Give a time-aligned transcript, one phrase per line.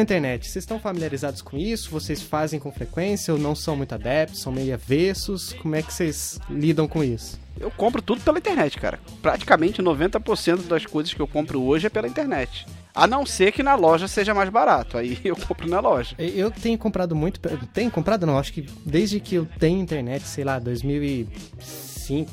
[0.00, 1.90] Pela internet, vocês estão familiarizados com isso?
[1.90, 4.40] Vocês fazem com frequência ou não são muito adeptos?
[4.40, 5.52] São meio avessos?
[5.52, 7.38] Como é que vocês lidam com isso?
[7.58, 8.98] Eu compro tudo pela internet, cara.
[9.20, 12.66] Praticamente 90% das coisas que eu compro hoje é pela internet.
[12.94, 14.96] A não ser que na loja seja mais barato.
[14.96, 16.16] Aí eu compro na loja.
[16.18, 17.38] Eu tenho comprado muito.
[17.74, 21.89] Tenho comprado não, acho que desde que eu tenho internet, sei lá, 2005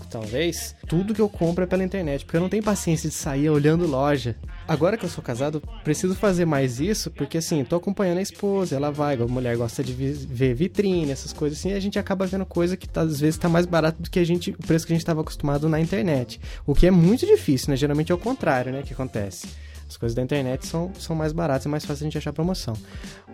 [0.09, 3.49] talvez, tudo que eu compro é pela internet, porque eu não tenho paciência de sair
[3.49, 4.35] olhando loja.
[4.67, 8.75] Agora que eu sou casado, preciso fazer mais isso, porque assim, tô acompanhando a esposa,
[8.75, 12.25] ela vai, a mulher gosta de ver vitrine, essas coisas assim, e a gente acaba
[12.25, 14.85] vendo coisa que tá, às vezes tá mais barato do que a gente, o preço
[14.85, 16.39] que a gente estava acostumado na internet.
[16.65, 17.77] O que é muito difícil, né?
[17.77, 19.47] Geralmente é o contrário, né, que acontece.
[19.89, 22.73] As coisas da internet são, são mais baratas e mais fácil a gente achar promoção.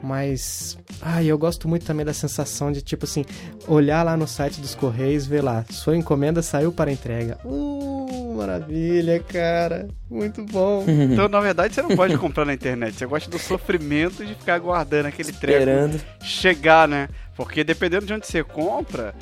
[0.03, 3.25] Mas, ai, eu gosto muito também da sensação de, tipo assim,
[3.67, 7.38] olhar lá no site dos Correios, ver lá, sua encomenda saiu para entrega.
[7.44, 9.88] Uh, maravilha, cara.
[10.09, 10.83] Muito bom.
[11.14, 12.95] Então, na verdade, você não pode comprar na internet.
[12.95, 15.99] Você gosta do sofrimento de ficar aguardando aquele Esperando.
[15.99, 17.09] treco chegar, né?
[17.36, 19.14] Porque dependendo de onde você compra,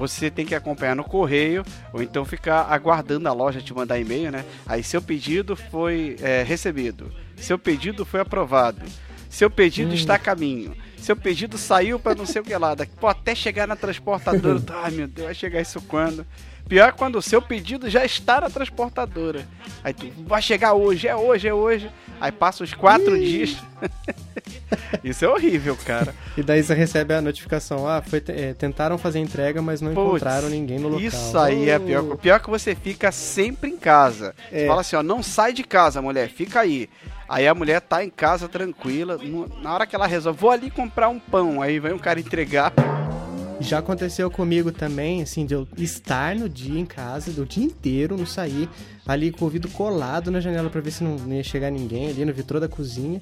[0.00, 1.62] você tem que acompanhar no correio
[1.92, 4.46] ou então ficar aguardando a loja te mandar e-mail, né?
[4.66, 8.80] Aí seu pedido foi é, recebido, seu pedido foi aprovado,
[9.28, 9.94] seu pedido hum.
[9.94, 13.34] está a caminho, seu pedido saiu para não sei o que lá, daqui, pô, até
[13.34, 16.24] chegar na transportadora, ai meu Deus, vai chegar isso quando?
[16.70, 19.44] Pior é quando o seu pedido já está na transportadora.
[19.82, 21.90] Aí tu vai chegar hoje, é hoje, é hoje.
[22.20, 23.24] Aí passa os quatro Ih.
[23.24, 23.56] dias.
[25.02, 26.14] Isso é horrível, cara.
[26.36, 30.06] E daí você recebe a notificação: ah, foi, é, tentaram fazer entrega, mas não Puts,
[30.06, 31.04] encontraram ninguém no local.
[31.04, 31.72] Isso aí oh.
[31.72, 32.04] é pior.
[32.04, 34.32] O pior é que você fica sempre em casa.
[34.52, 34.60] É.
[34.60, 36.88] Você fala assim: ó, não sai de casa, mulher, fica aí.
[37.28, 39.18] Aí a mulher tá em casa tranquila.
[39.60, 41.60] Na hora que ela resolve, vou ali comprar um pão.
[41.60, 42.72] Aí vem um cara entregar.
[43.60, 48.16] Já aconteceu comigo também, assim, de eu estar no dia em casa, do dia inteiro,
[48.16, 48.68] não sair,
[49.06, 52.24] ali com o ouvido colado na janela para ver se não ia chegar ninguém, ali
[52.24, 53.20] no vitrô da cozinha,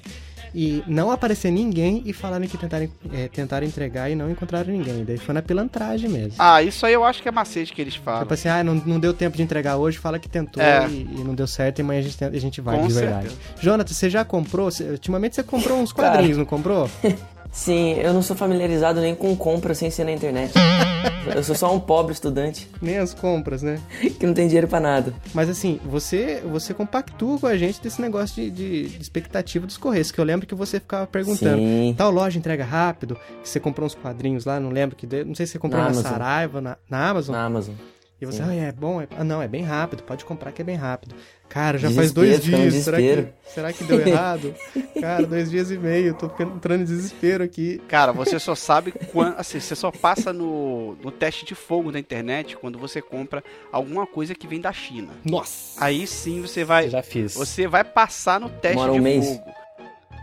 [0.53, 5.03] e não aparecer ninguém e falarem que tentaram, é, tentaram entregar e não encontraram ninguém.
[5.03, 6.33] Daí foi na pilantragem mesmo.
[6.39, 8.21] Ah, isso aí eu acho que é macete que eles falam.
[8.21, 10.87] Tipo assim, ah, não, não deu tempo de entregar hoje, fala que tentou é.
[10.87, 13.29] e, e, não deu certo e amanhã a gente, a gente vai, com de verdade.
[13.29, 13.61] Certeza.
[13.61, 14.69] Jonathan, você já comprou?
[14.91, 16.89] Ultimamente você comprou uns quadrinhos, não comprou?
[17.51, 20.53] Sim, eu não sou familiarizado nem com compra sem ser na internet.
[21.35, 22.69] eu sou só um pobre estudante.
[22.81, 23.79] Nem as compras, né?
[24.19, 25.13] que não tem dinheiro para nada.
[25.33, 29.77] Mas assim, você você compactua com a gente desse negócio de, de, de, expectativa dos
[29.77, 31.57] Correios, que eu lembro que você ficava perguntando.
[31.57, 31.95] Sim.
[31.97, 35.07] Tal loja entrega rápido, que você comprou uns quadrinhos lá, não lembro que.
[35.23, 37.35] Não sei se você comprou na, na Saraiva, na, na Amazon.
[37.35, 37.75] Na Amazon.
[38.21, 39.01] E você, ah, é bom?
[39.01, 39.07] É...
[39.17, 41.15] Ah, não, é bem rápido, pode comprar que é bem rápido.
[41.49, 44.53] Cara, já faz dois dias, será que, será que deu errado?
[45.01, 47.81] Cara, dois dias e meio, tô entrando em desespero aqui.
[47.87, 51.97] Cara, você só sabe quando, assim, você só passa no, no teste de fogo da
[51.97, 55.09] internet quando você compra alguma coisa que vem da China.
[55.25, 55.83] Nossa!
[55.83, 57.33] Aí sim você vai, já fiz.
[57.33, 59.25] Você vai passar no teste Demora um de mês.
[59.25, 59.43] fogo.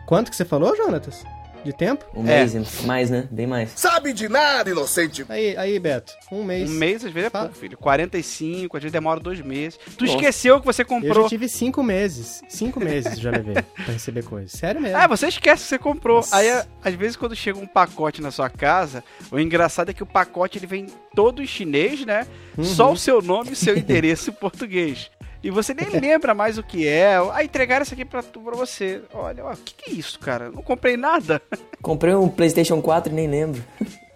[0.07, 1.25] Quanto que você falou, Jonatas?
[1.67, 2.05] De tempo?
[2.15, 2.45] Um é.
[2.45, 3.29] mês, mais, né?
[3.31, 3.73] Bem mais.
[3.77, 5.25] Sabe de nada, inocente.
[5.29, 6.71] Aí, aí, Beto, um mês.
[6.71, 7.77] Um mês às vezes é pouco, filho.
[7.77, 9.79] 45, às vezes demora dois meses.
[9.97, 10.17] Tu Nossa.
[10.17, 11.17] esqueceu que você comprou.
[11.17, 12.43] Eu já tive cinco meses.
[12.49, 13.55] Cinco meses já levei
[13.85, 14.53] pra receber coisas.
[14.53, 14.97] Sério mesmo.
[14.97, 16.17] Ah, você esquece que você comprou.
[16.17, 16.37] Nossa.
[16.37, 16.49] Aí,
[16.83, 20.59] às vezes, quando chega um pacote na sua casa, o engraçado é que o pacote
[20.59, 22.27] ele vem todo em chinês, né?
[22.57, 22.65] Uhum.
[22.65, 25.11] Só o seu nome e seu endereço em português.
[25.47, 27.17] E você nem lembra mais o que é.
[27.33, 29.01] Ah, entregaram isso aqui pra, pra você.
[29.15, 30.51] Olha, o que, que é isso, cara?
[30.51, 31.41] Não comprei nada.
[31.81, 33.63] Comprei um PlayStation 4 e nem lembro.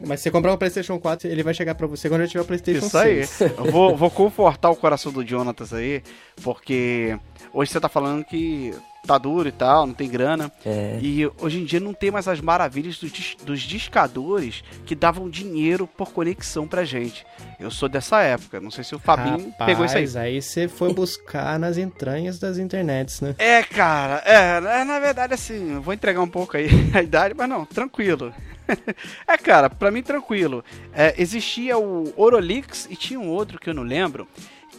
[0.01, 2.43] Mas se você comprar um PlayStation 4, ele vai chegar pra você quando já tiver
[2.43, 3.43] o PlayStation Isso 6.
[3.43, 3.53] aí.
[3.57, 6.03] Eu vou, vou confortar o coração do Jonatas aí,
[6.43, 7.17] porque
[7.53, 8.75] hoje você tá falando que
[9.07, 10.51] tá duro e tal, não tem grana.
[10.65, 10.99] É.
[11.01, 15.87] E hoje em dia não tem mais as maravilhas dos, dos discadores que davam dinheiro
[15.87, 17.25] por conexão pra gente.
[17.59, 20.35] Eu sou dessa época, não sei se o Fabinho Rapaz, pegou isso aí.
[20.35, 23.35] aí você foi buscar nas entranhas das internets, né?
[23.39, 27.49] É, cara, é, é na verdade assim, vou entregar um pouco aí a idade, mas
[27.49, 28.33] não, tranquilo.
[29.27, 30.65] é, cara, pra mim tranquilo.
[30.93, 34.29] É, existia o Orolix e tinha um outro que eu não lembro,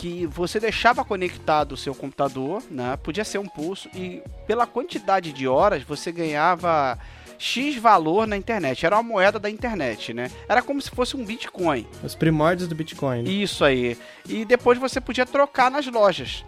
[0.02, 2.98] que você deixava conectado o seu computador, né?
[2.98, 6.98] Podia ser um pulso e pela quantidade de horas você ganhava
[7.38, 8.84] X valor na internet.
[8.84, 10.32] Era uma moeda da internet, né?
[10.50, 11.86] Era como se fosse um Bitcoin.
[12.04, 13.26] Os primórdios do Bitcoin.
[13.26, 13.96] Isso aí.
[14.28, 16.44] E depois você podia trocar nas lojas.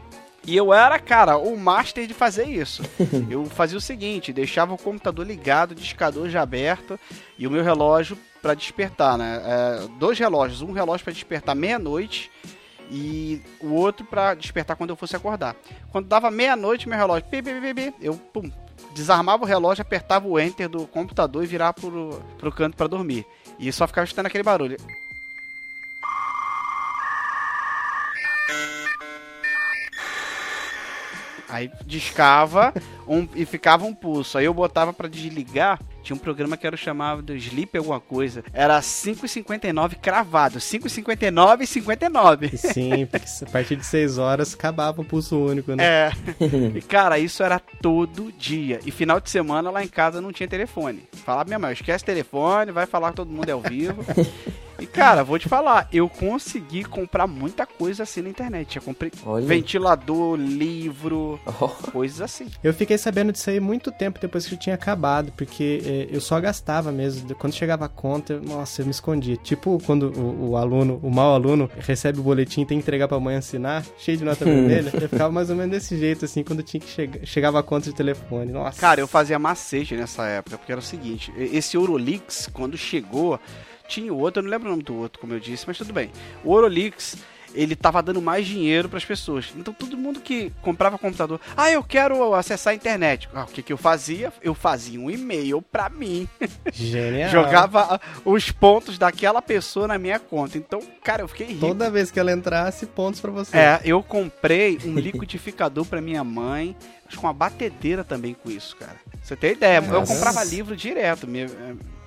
[0.47, 2.81] E eu era, cara, o master de fazer isso.
[3.29, 6.99] eu fazia o seguinte, deixava o computador ligado, o discador já aberto
[7.37, 9.43] e o meu relógio para despertar, né?
[9.45, 12.31] É, dois relógios, um relógio para despertar meia-noite
[12.89, 15.55] e o outro para despertar quando eu fosse acordar.
[15.91, 17.41] Quando dava meia-noite, meu relógio, pi,
[18.01, 18.51] eu pum,
[18.93, 23.25] desarmava o relógio, apertava o enter do computador e virava pro, pro canto para dormir.
[23.59, 24.77] E só ficava escutando aquele barulho.
[31.53, 32.73] Aí discava
[33.07, 34.37] um, e ficava um pulso.
[34.37, 35.79] Aí eu botava pra desligar.
[36.03, 38.43] Tinha um programa que era chamado do Sleep alguma coisa.
[38.53, 40.59] Era 5,59 cravado.
[40.59, 42.57] 5,59 e 59.
[42.57, 45.83] Sim, a partir de 6 horas acabava o pulso único, né?
[45.83, 46.11] É.
[46.75, 48.79] E cara, isso era todo dia.
[48.85, 51.03] E final de semana lá em casa não tinha telefone.
[51.25, 54.03] Falava minha mãe, esquece telefone, vai falar que todo mundo é ao vivo.
[54.79, 58.75] E cara, vou te falar, eu consegui comprar muita coisa assim na internet.
[58.75, 59.45] Eu comprei Olha.
[59.45, 61.69] ventilador, livro, Oh.
[61.69, 62.47] coisas assim.
[62.61, 66.21] Eu fiquei sabendo disso aí muito tempo depois que eu tinha acabado, porque eh, eu
[66.21, 67.33] só gastava mesmo.
[67.35, 69.35] Quando chegava a conta, eu- nossa, eu me escondia.
[69.37, 73.07] Tipo quando o, o aluno, o mau aluno, recebe o boletim e tem que entregar
[73.07, 74.91] pra mãe assinar, cheio de nota vermelha.
[74.93, 77.89] Eu ficava mais ou menos desse jeito, assim, quando tinha que chegar, chegava a conta
[77.89, 78.51] de telefone.
[78.51, 78.79] Nossa.
[78.79, 83.39] Cara, eu fazia macete nessa época, porque era o seguinte, esse Eurolix, quando chegou,
[83.87, 85.91] tinha o outro, eu não lembro o nome do outro, como eu disse, mas tudo
[85.93, 86.09] bem.
[86.43, 87.17] O Eurolix,
[87.53, 89.53] ele tava dando mais dinheiro pras pessoas.
[89.55, 93.29] Então todo mundo que comprava computador, ah, eu quero acessar a internet.
[93.33, 94.31] Ah, o que que eu fazia?
[94.41, 96.27] Eu fazia um e-mail pra mim.
[96.71, 97.29] Genial.
[97.31, 100.57] Jogava os pontos daquela pessoa na minha conta.
[100.57, 101.59] Então, cara, eu fiquei rico.
[101.59, 103.57] Toda vez que ela entrasse, pontos pra você.
[103.57, 106.75] É, eu comprei um liquidificador pra minha mãe,
[107.07, 108.95] acho que uma batedeira também com isso, cara.
[109.21, 109.77] Você tem ideia?
[109.77, 110.13] Eu Nossa.
[110.13, 111.47] comprava livro direto, me-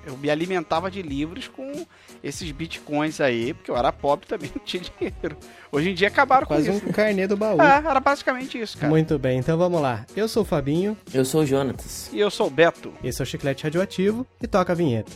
[0.07, 1.85] eu me alimentava de livros com
[2.23, 5.37] esses bitcoins aí, porque eu era pobre também, não tinha dinheiro.
[5.71, 6.87] Hoje em dia acabaram Quase com isso.
[6.87, 7.61] um carnê do baú.
[7.61, 8.89] É, era basicamente isso, cara.
[8.89, 10.05] Muito bem, então vamos lá.
[10.15, 12.09] Eu sou o Fabinho, Eu sou o Jonatas.
[12.13, 12.93] E eu sou o Beto.
[13.03, 15.11] esse é o Chiclete Radioativo e toca a vinheta.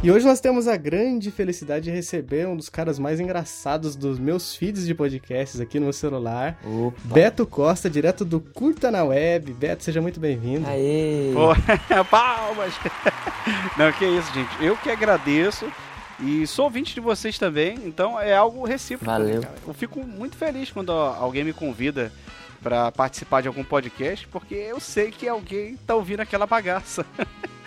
[0.00, 4.16] E hoje nós temos a grande felicidade de receber um dos caras mais engraçados dos
[4.16, 6.56] meus feeds de podcasts aqui no meu celular.
[6.64, 6.96] Opa.
[7.14, 9.52] Beto Costa, direto do Curta na Web.
[9.54, 10.68] Beto, seja muito bem-vindo.
[10.68, 11.32] Aê.
[11.34, 11.48] Pô,
[12.08, 12.74] palmas!
[13.76, 14.64] Não, que isso, gente.
[14.64, 15.66] Eu que agradeço.
[16.20, 19.04] E sou ouvinte de vocês também, então é algo recíproco.
[19.10, 19.36] Valeu.
[19.36, 19.54] né, cara?
[19.66, 22.12] Eu fico muito feliz quando alguém me convida
[22.62, 27.04] pra participar de algum podcast, porque eu sei que alguém tá ouvindo aquela bagaça.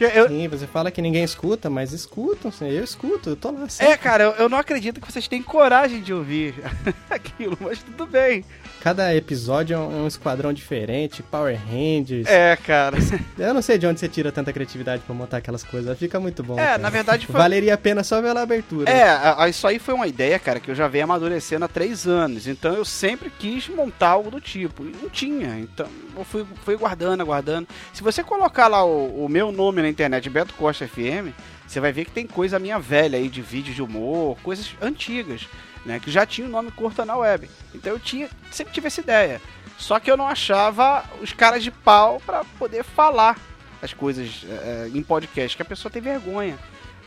[0.00, 2.68] Eu- Sim, você fala que ninguém escuta, mas escutam, sim.
[2.68, 3.92] eu escuto, eu tô lá sempre.
[3.92, 6.54] é, cara, eu, eu não acredito que vocês têm coragem de ouvir
[7.10, 8.44] aquilo, mas tudo bem.
[8.88, 12.26] Cada episódio é um, é um esquadrão diferente, Power Rangers.
[12.26, 12.96] É, cara.
[13.38, 16.42] Eu não sei de onde você tira tanta criatividade pra montar aquelas coisas, fica muito
[16.42, 16.58] bom.
[16.58, 16.78] É, cara.
[16.78, 17.34] na verdade foi.
[17.38, 18.90] Valeria a pena só pela abertura.
[18.90, 21.68] É, a- a- isso aí foi uma ideia, cara, que eu já venho amadurecendo há
[21.68, 22.46] três anos.
[22.46, 24.82] Então eu sempre quis montar algo do tipo.
[24.84, 25.58] E não tinha.
[25.58, 25.86] Então
[26.16, 27.68] eu fui, fui guardando, guardando.
[27.92, 31.34] Se você colocar lá o, o meu nome na internet, Beto Costa FM,
[31.66, 35.42] você vai ver que tem coisa minha velha aí de vídeos de humor, coisas antigas,
[35.88, 35.98] né?
[35.98, 37.50] Que já tinha o nome curta na web.
[37.74, 39.40] Então eu tinha, sempre tive essa ideia.
[39.78, 43.38] Só que eu não achava os caras de pau pra poder falar
[43.80, 46.58] as coisas é, em podcast, que a pessoa tem vergonha.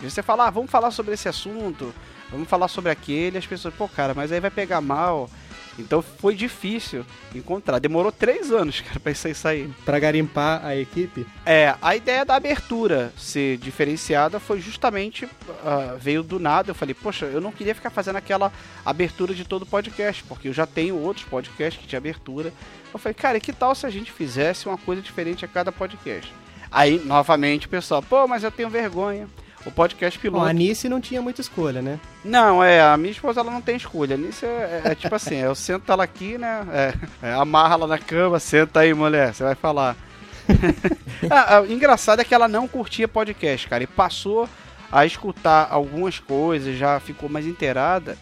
[0.02, 1.94] E você fala, ah, vamos falar sobre esse assunto,
[2.32, 5.30] vamos falar sobre aquele, as pessoas, pô, cara, mas aí vai pegar mal.
[5.82, 7.06] Então foi difícil
[7.36, 7.80] encontrar.
[7.80, 9.70] Demorou três anos, cara, pra isso aí sair.
[9.84, 11.26] Pra garimpar a equipe.
[11.46, 15.28] É, a ideia da abertura ser diferenciada foi justamente.
[15.64, 16.72] ah, veio do nada.
[16.72, 18.52] Eu falei, poxa, eu não queria ficar fazendo aquela
[18.86, 22.54] abertura de todo podcast, porque eu já tenho outros podcasts que tinha abertura.
[22.94, 25.72] Eu falei, cara, e que tal se a gente fizesse uma coisa diferente a cada
[25.72, 26.34] podcast?
[26.72, 29.28] Aí, novamente, o pessoal, pô, mas eu tenho vergonha.
[29.66, 30.46] O podcast Bom, piloto.
[30.46, 32.00] a Nice não tinha muita escolha, né?
[32.26, 34.18] Não, é, a minha esposa ela não tem escolha.
[34.18, 36.66] Nisso é, é- é tipo assim, eu sento ela aqui, né?
[36.72, 36.94] É,
[37.28, 39.96] é, amarra ela na cama, senta aí, mulher, você vai falar.
[41.30, 44.50] Ah, ah, o engraçado é que ela não curtia podcast, cara, e passou
[44.92, 48.18] a escutar algumas coisas, já ficou mais inteirada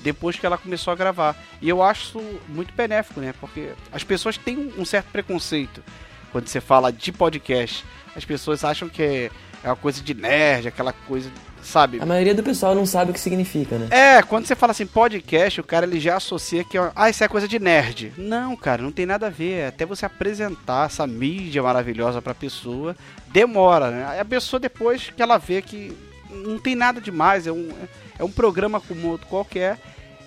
[0.00, 1.34] depois que ela começou a gravar.
[1.60, 3.34] E eu acho isso muito benéfico, né?
[3.40, 5.82] Porque as pessoas têm um certo preconceito
[6.30, 7.84] quando você fala de podcast.
[8.14, 9.30] As pessoas acham que é
[9.64, 11.30] é uma coisa de nerd, aquela coisa,
[11.62, 11.98] sabe?
[12.00, 13.88] A maioria do pessoal não sabe o que significa, né?
[13.90, 17.24] É, quando você fala assim podcast, o cara ele já associa que, ó, ah, isso
[17.24, 18.12] é coisa de nerd.
[18.18, 19.66] Não, cara, não tem nada a ver.
[19.66, 22.94] Até você apresentar essa mídia maravilhosa pra pessoa,
[23.28, 24.06] demora, né?
[24.06, 25.96] Aí a pessoa depois que ela vê que
[26.30, 27.70] não tem nada demais, é um,
[28.18, 29.78] é um programa como outro qualquer,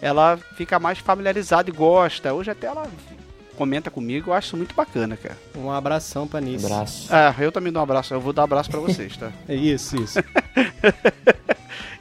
[0.01, 2.33] ela fica mais familiarizada e gosta.
[2.33, 2.89] Hoje até ela
[3.57, 5.37] comenta comigo, eu acho muito bacana, cara.
[5.55, 6.65] Um abração pra Nice.
[6.65, 7.07] Abraço.
[7.11, 9.31] Ah, eu também dou um abraço, eu vou dar um abraço pra vocês, tá?
[9.49, 10.19] É isso, isso.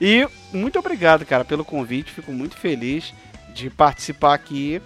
[0.00, 2.12] E muito obrigado, cara, pelo convite.
[2.12, 3.14] Fico muito feliz
[3.54, 4.80] de participar aqui.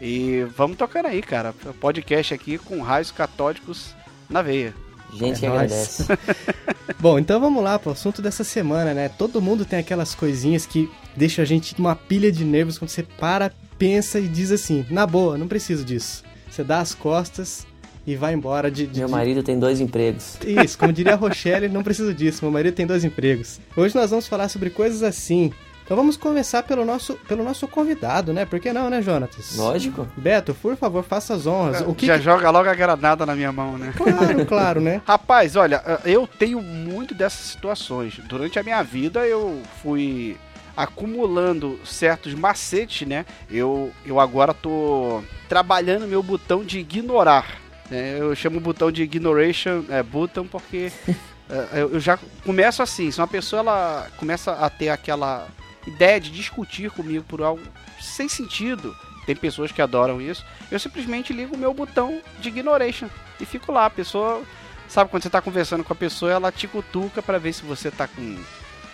[0.00, 1.54] E vamos tocando aí, cara.
[1.80, 3.94] Podcast aqui com raios catódicos
[4.28, 4.74] na veia.
[5.14, 6.04] Gente que É agradece.
[6.98, 9.08] Bom, então vamos lá pro assunto dessa semana, né?
[9.08, 13.02] Todo mundo tem aquelas coisinhas que deixam a gente numa pilha de nervos quando você
[13.02, 16.22] para, pensa e diz assim: na boa, não preciso disso.
[16.50, 17.66] você dá as costas
[18.06, 18.86] e vai embora de.
[18.86, 20.36] de Meu de- marido tem dois empregos.
[20.44, 22.38] Isso, como diria a Rochelle, não preciso disso.
[22.42, 23.58] Meu marido tem dois empregos.
[23.76, 25.52] Hoje nós vamos falar sobre coisas assim.
[25.86, 28.44] Então vamos começar pelo nosso, pelo nosso convidado, né?
[28.44, 29.54] Por que não, né, Jonatas?
[29.56, 30.08] Lógico.
[30.16, 31.80] Beto, por favor, faça as honras.
[31.86, 33.92] O que Já que- joga logo a granada na minha mão, né?
[33.96, 35.00] Claro, claro, né?
[35.06, 38.18] Rapaz, olha, eu tenho muito dessas situações.
[38.28, 40.36] Durante a minha vida eu fui
[40.76, 43.24] acumulando certos macetes, né?
[43.48, 47.60] Eu, eu agora tô trabalhando meu botão de ignorar.
[47.88, 48.16] né?
[48.18, 50.90] Eu chamo o botão de ignoration é, button porque
[51.48, 53.10] é, eu, eu já começo assim.
[53.12, 55.46] Se uma pessoa ela começa a ter aquela
[55.86, 57.62] ideia de discutir comigo por algo
[58.00, 63.08] sem sentido, tem pessoas que adoram isso, eu simplesmente ligo o meu botão de ignoration
[63.40, 63.86] e fico lá.
[63.86, 64.42] A pessoa
[64.88, 67.90] Sabe quando você tá conversando com a pessoa, ela te cutuca pra ver se você
[67.90, 68.36] tá com.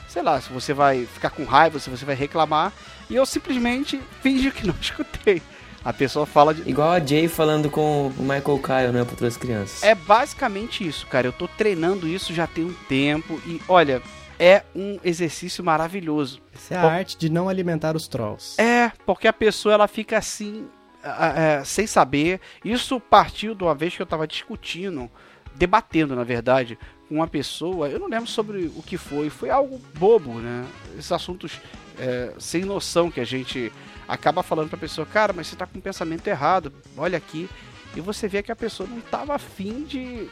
[0.09, 2.73] Sei lá, se você vai ficar com raiva, se você vai reclamar.
[3.09, 5.43] E eu simplesmente finjo que não escutei.
[5.85, 6.69] A pessoa fala de.
[6.69, 9.83] Igual a Jay falando com o Michael Kyle, né, para outras crianças.
[9.83, 11.27] É basicamente isso, cara.
[11.27, 13.41] Eu tô treinando isso já tem um tempo.
[13.47, 14.01] E olha,
[14.39, 16.41] é um exercício maravilhoso.
[16.55, 16.89] Essa é a Bom.
[16.89, 18.61] arte de não alimentar os trolls.
[18.61, 20.69] É, porque a pessoa ela fica assim,
[21.03, 22.41] ah, sem saber.
[22.65, 25.11] Isso partiu de uma vez que eu tava discutindo,
[25.55, 27.89] debatendo, na verdade, com uma pessoa.
[27.89, 29.29] Eu não lembro sobre o que foi.
[29.29, 30.65] Foi algo bobo, né?
[30.99, 31.61] Esses assuntos
[31.99, 33.73] é, sem noção que a gente
[34.09, 36.73] acaba falando pra pessoa, cara, mas você tá com um pensamento errado.
[36.97, 37.49] Olha aqui.
[37.95, 40.29] E você vê que a pessoa não tava afim de.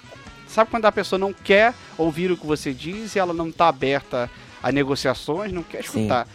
[0.50, 3.68] Sabe quando a pessoa não quer ouvir o que você diz e ela não tá
[3.68, 4.28] aberta
[4.62, 6.00] a negociações, não quer Sim.
[6.00, 6.26] escutar.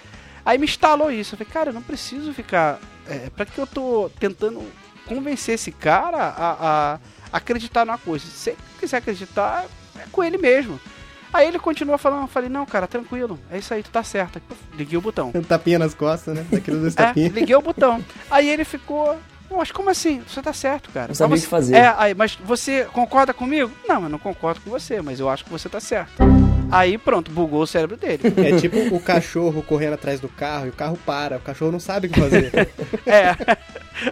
[0.45, 1.33] Aí me instalou isso.
[1.35, 2.79] Eu falei, cara, eu não preciso ficar.
[3.07, 4.63] É, pra que eu tô tentando
[5.05, 6.55] convencer esse cara a,
[6.93, 6.99] a
[7.37, 8.25] acreditar numa coisa?
[8.25, 9.65] Se ele quiser acreditar,
[9.97, 10.79] é com ele mesmo.
[11.33, 14.39] Aí ele continua falando, eu falei, não, cara, tranquilo, é isso aí, tu tá certo.
[14.39, 15.31] Puf, Liguei o botão.
[15.35, 16.45] Um tapinha nas costas, né?
[16.49, 17.33] Daqueles dois É, tapinhas.
[17.33, 18.03] liguei o botão.
[18.31, 19.19] Aí ele ficou.
[19.55, 20.21] "Pô, Mas como assim?
[20.27, 21.07] Você tá certo, cara.
[21.07, 21.75] Não sabia o que fazer.
[21.75, 23.71] É, aí, mas você concorda comigo?
[23.87, 26.11] Não, eu não concordo com você, mas eu acho que você tá certo.
[26.71, 28.21] Aí pronto, bugou o cérebro dele.
[28.37, 31.37] É tipo o cachorro correndo atrás do carro e o carro para.
[31.37, 32.51] O cachorro não sabe o que fazer.
[33.05, 33.35] É.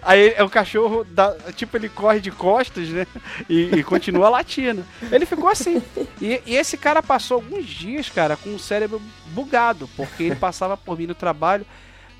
[0.01, 3.05] Aí é o cachorro, dá, tipo, ele corre de costas, né?
[3.49, 4.85] E, e continua latindo.
[5.11, 5.81] Ele ficou assim.
[6.21, 10.77] E, e esse cara passou alguns dias, cara, com o cérebro bugado, porque ele passava
[10.77, 11.65] por mim no trabalho.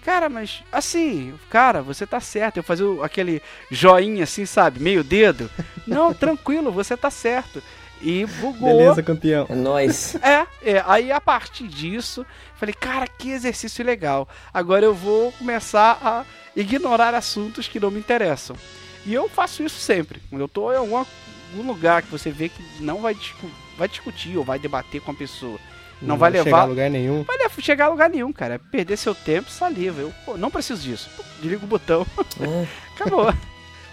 [0.03, 2.57] Cara, mas assim, cara, você tá certo.
[2.57, 3.41] Eu fazia o- aquele
[3.71, 4.79] joinha assim, sabe?
[4.81, 5.49] Meio dedo.
[5.87, 7.63] Não, tranquilo, você tá certo.
[8.01, 8.67] E bugou.
[8.67, 9.45] Beleza, campeão.
[9.49, 10.17] É nóis.
[10.21, 12.25] É, é, aí a partir disso,
[12.57, 14.27] falei, cara, que exercício legal.
[14.53, 18.55] Agora eu vou começar a ignorar assuntos que não me interessam.
[19.05, 20.21] E eu faço isso sempre.
[20.29, 23.87] Quando eu tô em algum, algum lugar que você vê que não vai, discu vai
[23.87, 25.57] discutir ou vai debater com a pessoa,
[26.07, 26.61] não, vai chegar levar.
[26.61, 27.23] a lugar nenhum.
[27.23, 28.55] Vai levar- chegar a lugar nenhum, cara.
[28.55, 30.01] É perder seu tempo, saliva.
[30.01, 31.09] Eu pô, não preciso disso.
[31.17, 32.05] Pô, Desliga o botão,
[32.39, 32.65] É.
[32.95, 33.33] acabou.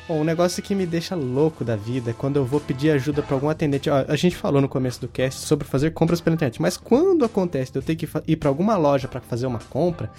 [0.08, 3.22] Bom, um negócio que me deixa louco da vida é quando eu vou pedir ajuda
[3.22, 3.88] pra algum atendente.
[3.88, 7.24] Ó, a gente falou no começo do cast sobre fazer compras pela internet, mas quando
[7.24, 10.10] acontece de eu ter que ir pra alguma loja pra fazer uma compra,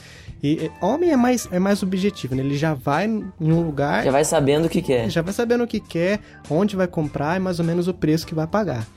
[0.41, 2.41] e e homem é mais, é mais objetivo, né?
[2.41, 5.09] Ele já vai em um lugar, Já vai sabendo o que quer.
[5.09, 6.19] já vai sabendo o que quer,
[6.49, 8.87] onde vai comprar e mais ou menos o preço que vai pagar.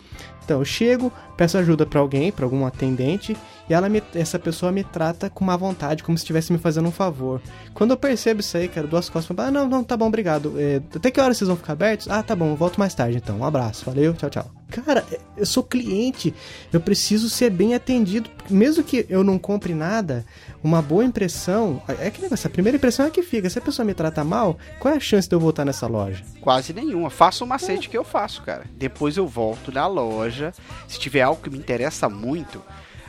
[0.44, 3.36] Então eu chego, peço ajuda pra alguém, pra algum atendente,
[3.68, 6.86] e ela me- essa pessoa me trata com má vontade, como se estivesse me fazendo
[6.88, 7.40] um favor.
[7.72, 10.54] Quando eu percebo isso aí, cara, duas costas, ah, não, não, tá bom, obrigado.
[10.58, 12.08] É, até que horas vocês vão ficar abertos?
[12.08, 13.38] Ah, tá bom, volto mais tarde então.
[13.38, 14.50] Um abraço, valeu, tchau, tchau.
[14.84, 16.34] Cara, é, eu sou cliente,
[16.72, 20.26] eu preciso ser bem atendido, mesmo que eu não compre nada,
[20.64, 23.50] uma boa impressão, é que negócio, a primeira impressão é que fica.
[23.50, 26.24] Se a pessoa me trata mal, qual é a chance de eu voltar nessa loja?
[26.40, 27.10] Quase nenhuma.
[27.10, 28.64] Faço o macete que eu faço, cara.
[28.74, 30.54] Depois eu volto na loja.
[30.88, 32.62] Se tiver algo que me interessa muito,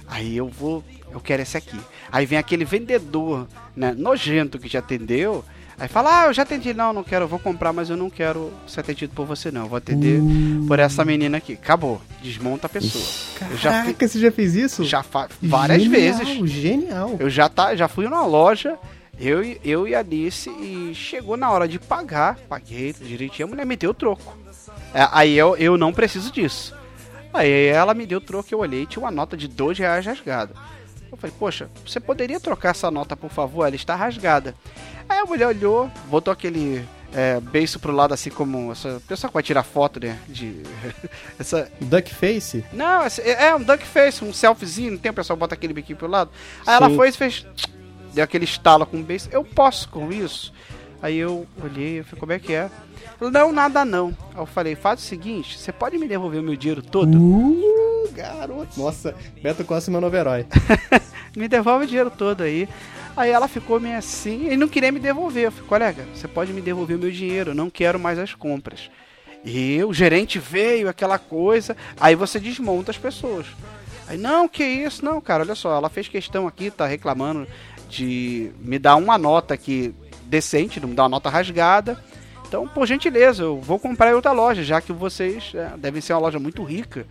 [0.06, 0.84] aí eu vou.
[1.10, 1.80] Eu quero esse aqui.
[2.12, 5.46] Aí vem aquele vendedor, né, nojento que te atendeu.
[5.78, 8.10] Aí fala, ah, eu já atendi, não, não quero, eu vou comprar, mas eu não
[8.10, 9.64] quero ser atendido por você, não.
[9.64, 10.22] Eu vou atender
[10.68, 11.54] por essa menina aqui.
[11.54, 12.02] Acabou.
[12.24, 13.04] Desmonta a pessoa.
[13.52, 14.84] Eu já, fi- Caraca, você já fez isso?
[14.86, 16.50] já fa várias Genial, vezes.
[16.52, 17.16] Genial.
[17.20, 18.78] Eu já, tá, já fui numa loja,
[19.20, 23.52] eu, e- eu e a Alice, e chegou na hora de pagar, paguei direitinho, a
[23.52, 24.38] mulher me deu o troco.
[24.94, 26.74] É, aí eu, eu não preciso disso.
[27.34, 30.06] Aí ela me deu o troco, eu olhei e tinha uma nota de dois reais
[30.06, 30.54] rasgada.
[31.12, 33.66] Eu falei, poxa, você poderia trocar essa nota, por favor?
[33.66, 34.56] Ela está rasgada.
[35.08, 39.34] Aí a mulher olhou, botou aquele é, beiço pro lado, assim como essa pessoa que
[39.34, 40.20] vai tirar foto, né?
[40.28, 40.62] De,
[41.40, 42.66] essa, Duckface?
[42.74, 45.98] não, é é um duck face, um selfiezinho, não tem o pessoal bota aquele biquinho
[45.98, 46.30] pro lado.
[46.66, 46.96] Aí ela Sim.
[46.96, 47.46] foi e fez.
[48.14, 49.30] Deu aquele estalo com o beijo.
[49.32, 50.54] Eu posso com isso?
[51.02, 52.70] Aí eu olhei, eu falei, como é que é?
[53.20, 54.08] Ela, não, nada não.
[54.34, 57.18] Aí eu falei, faz o seguinte, você pode me devolver o meu dinheiro todo?
[57.18, 57.85] Uh,
[58.16, 58.80] garoto.
[58.80, 60.46] Nossa, Beto Costa é meu novo herói.
[61.36, 62.68] Me devolve o dinheiro todo aí.
[63.16, 65.46] Aí ela ficou meio assim e não queria me devolver.
[65.46, 68.34] Eu falei, colega, você pode me devolver o meu dinheiro, eu não quero mais as
[68.34, 68.90] compras.
[69.44, 73.46] E o gerente veio, aquela coisa, aí você desmonta as pessoas.
[74.08, 77.48] Aí, não, que isso, não, cara, olha só, ela fez questão aqui, tá reclamando
[77.90, 79.94] de me dar uma nota aqui
[80.24, 82.04] decente, não me dar uma nota rasgada.
[82.48, 86.14] Então, por gentileza, eu vou comprar em outra loja, já que vocês é, devem ser
[86.14, 87.06] uma loja muito rica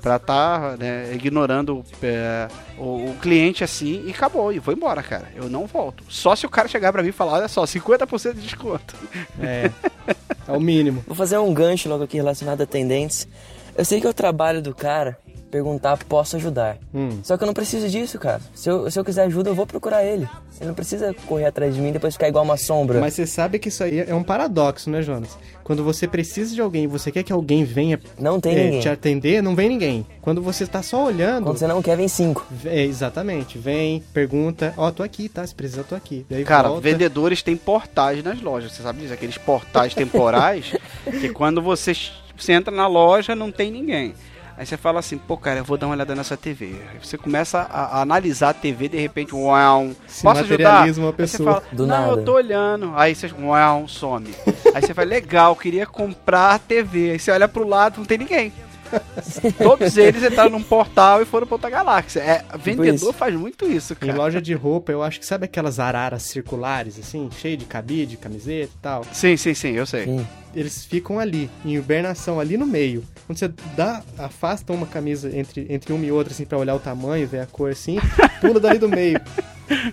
[0.00, 4.52] para estar tá, né, ignorando é, o, o, cliente assim e acabou.
[4.52, 5.28] E vou embora, cara.
[5.34, 6.04] Eu não volto.
[6.08, 8.94] Só se o cara chegar para mim e falar, olha só, 50% de desconto.
[9.40, 9.70] É,
[10.46, 11.02] é o mínimo.
[11.06, 13.28] Vou fazer um gancho logo aqui relacionado a tendentes.
[13.76, 15.18] Eu sei que é o trabalho do cara
[15.50, 16.78] perguntar, posso ajudar.
[16.94, 17.20] Hum.
[17.22, 18.40] Só que eu não preciso disso, cara.
[18.54, 20.28] Se eu, se eu quiser ajuda, eu vou procurar ele.
[20.58, 23.00] Ele não precisa correr atrás de mim e depois ficar igual uma sombra.
[23.00, 25.36] Mas você sabe que isso aí é um paradoxo, né, Jonas?
[25.64, 28.80] Quando você precisa de alguém e você quer que alguém venha não tem é, ninguém.
[28.80, 30.06] te atender, não vem ninguém.
[30.22, 31.44] Quando você tá só olhando.
[31.44, 32.46] Quando você não quer, vem cinco.
[32.64, 33.58] É, exatamente.
[33.58, 35.46] Vem, pergunta, ó, oh, tô aqui, tá?
[35.46, 36.24] Se precisar, tô aqui.
[36.28, 36.82] Daí Cara, volta.
[36.82, 38.72] vendedores têm portais nas lojas.
[38.72, 39.12] Você sabe disso?
[39.12, 40.72] Aqueles portais temporais
[41.20, 41.92] que quando você,
[42.36, 44.14] você entra na loja, não tem ninguém.
[44.58, 46.74] Aí você fala assim, pô, cara, eu vou dar uma olhada nessa TV.
[46.90, 50.88] Aí você começa a, a analisar a TV, de repente, uau, Se posso ajudar?
[50.98, 51.50] uma pessoa.
[51.50, 52.12] Aí você fala, Do não, nada.
[52.20, 52.92] eu tô olhando.
[52.96, 54.34] Aí você, uau, some.
[54.74, 57.12] Aí você fala, legal, queria comprar a TV.
[57.12, 58.52] Aí você olha pro lado, não tem ninguém.
[59.58, 62.20] Todos eles entraram num portal e foram pra outra galáxia.
[62.20, 63.12] É, tipo vendedor isso.
[63.12, 64.12] faz muito isso, cara.
[64.12, 68.16] Em loja de roupa, eu acho que sabe aquelas araras circulares, assim, cheio de cabide,
[68.16, 69.04] camiseta e tal?
[69.12, 70.04] Sim, sim, sim, eu sei.
[70.04, 70.26] Sim.
[70.54, 73.04] Eles ficam ali, em hibernação, ali no meio.
[73.26, 76.80] Quando você dá, afasta uma camisa entre, entre uma e outra, assim, pra olhar o
[76.80, 77.98] tamanho, ver a cor, assim,
[78.40, 79.20] pula dali do meio.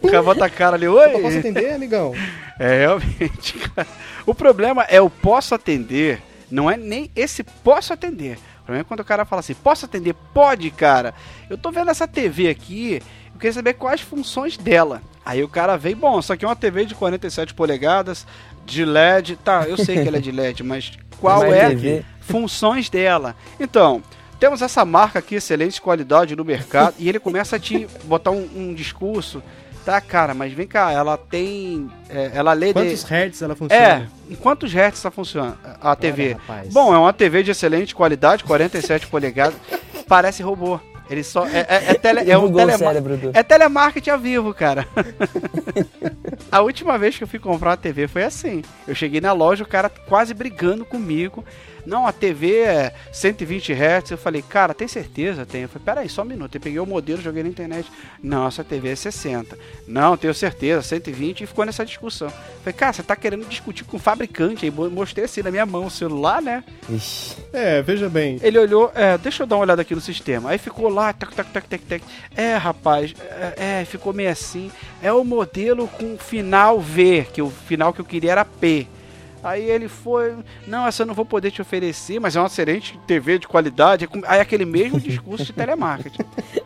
[0.01, 1.21] O cara bota a cara ali, oi!
[1.21, 2.13] Posso atender, amigão?
[2.57, 3.87] É, realmente, cara.
[4.25, 8.39] O problema é o posso atender, não é nem esse posso atender.
[8.65, 10.15] Problema é quando o cara fala assim, posso atender?
[10.33, 11.13] Pode, cara.
[11.49, 13.01] Eu tô vendo essa TV aqui,
[13.33, 15.01] eu queria saber quais funções dela.
[15.23, 18.25] Aí o cara vem, bom, isso aqui é uma TV de 47 polegadas,
[18.65, 19.37] de LED.
[19.37, 22.05] Tá, eu sei que ela é de LED, mas qual é TV.
[22.21, 23.35] funções dela?
[23.59, 24.01] Então,
[24.39, 28.49] temos essa marca aqui, excelente qualidade no mercado, e ele começa a te botar um,
[28.55, 29.41] um discurso
[29.85, 31.87] Tá, cara, mas vem cá, ela tem.
[32.09, 32.73] É, ela lê.
[32.73, 33.13] Quantos de...
[33.13, 33.83] hertz ela funciona?
[33.83, 35.55] É, em quantos hertz ela funciona?
[35.79, 36.35] A TV.
[36.49, 39.55] Olha, Bom, é uma TV de excelente qualidade, 47 polegadas.
[40.07, 40.79] Parece robô.
[41.07, 41.45] Ele só.
[41.45, 44.87] É, é, é, tele, é um tele, cérebro, é telemarketing a vivo, cara.
[46.51, 48.63] a última vez que eu fui comprar uma TV foi assim.
[48.87, 51.45] Eu cheguei na loja, o cara quase brigando comigo.
[51.85, 54.11] Não, a TV é 120 Hz.
[54.11, 55.45] Eu falei, cara, tem certeza?
[55.45, 55.63] Tem.
[55.63, 56.55] Eu falei, peraí, só um minuto.
[56.55, 57.91] Eu peguei o modelo, joguei na internet.
[58.21, 59.57] Não, essa TV é 60.
[59.87, 61.41] Não, tenho certeza, 120.
[61.41, 62.27] E ficou nessa discussão.
[62.27, 64.65] Eu falei, cara, você tá querendo discutir com o fabricante.
[64.65, 66.63] Aí mostrei assim na minha mão o celular, né?
[66.89, 67.35] Ixi.
[67.53, 68.39] É, veja bem.
[68.41, 70.49] Ele olhou, é, deixa eu dar uma olhada aqui no sistema.
[70.49, 72.03] Aí ficou lá, tac, tac, tac, tac, tac.
[72.35, 73.13] É, rapaz,
[73.57, 74.71] é, é ficou meio assim.
[75.01, 78.87] É o modelo com final V, que o final que eu queria era P.
[79.45, 82.99] Aí ele foi, não, essa eu não vou poder te oferecer, mas é uma excelente
[83.05, 84.09] TV de qualidade.
[84.25, 86.23] Aí aquele mesmo discurso de telemarketing.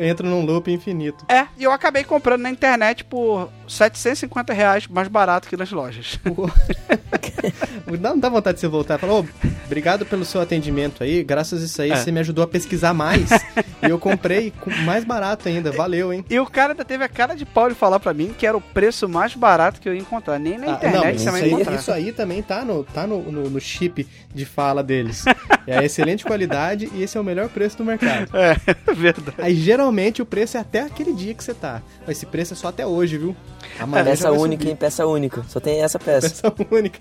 [0.00, 1.24] Entra num loop infinito.
[1.28, 6.18] É, e eu acabei comprando na internet por 750 reais mais barato que nas lojas.
[8.00, 9.24] não dá vontade de você voltar e falar, oh,
[9.64, 11.96] obrigado pelo seu atendimento aí, graças a isso aí é.
[11.96, 13.30] você me ajudou a pesquisar mais.
[13.82, 14.52] e eu comprei
[14.84, 16.24] mais barato ainda, valeu, hein?
[16.28, 18.56] E o cara ainda teve a cara de pau de falar pra mim que era
[18.56, 20.38] o preço mais barato que eu ia encontrar.
[20.38, 21.74] Nem na internet ah, não, você vai encontrar.
[21.74, 25.24] Isso aí também tá no, tá no, no, no chip de fala deles.
[25.66, 28.30] É a excelente qualidade e esse é o melhor preço do mercado.
[28.36, 28.54] É,
[28.94, 29.36] verdade.
[29.46, 31.80] Aí geralmente o preço é até aquele dia que você tá.
[32.00, 33.36] Mas esse preço é só até hoje, viu?
[33.78, 34.70] Amanhã peça única, subir.
[34.70, 34.76] hein?
[34.76, 35.44] Peça única.
[35.48, 36.30] Só tem essa peça.
[36.50, 36.98] Peça única.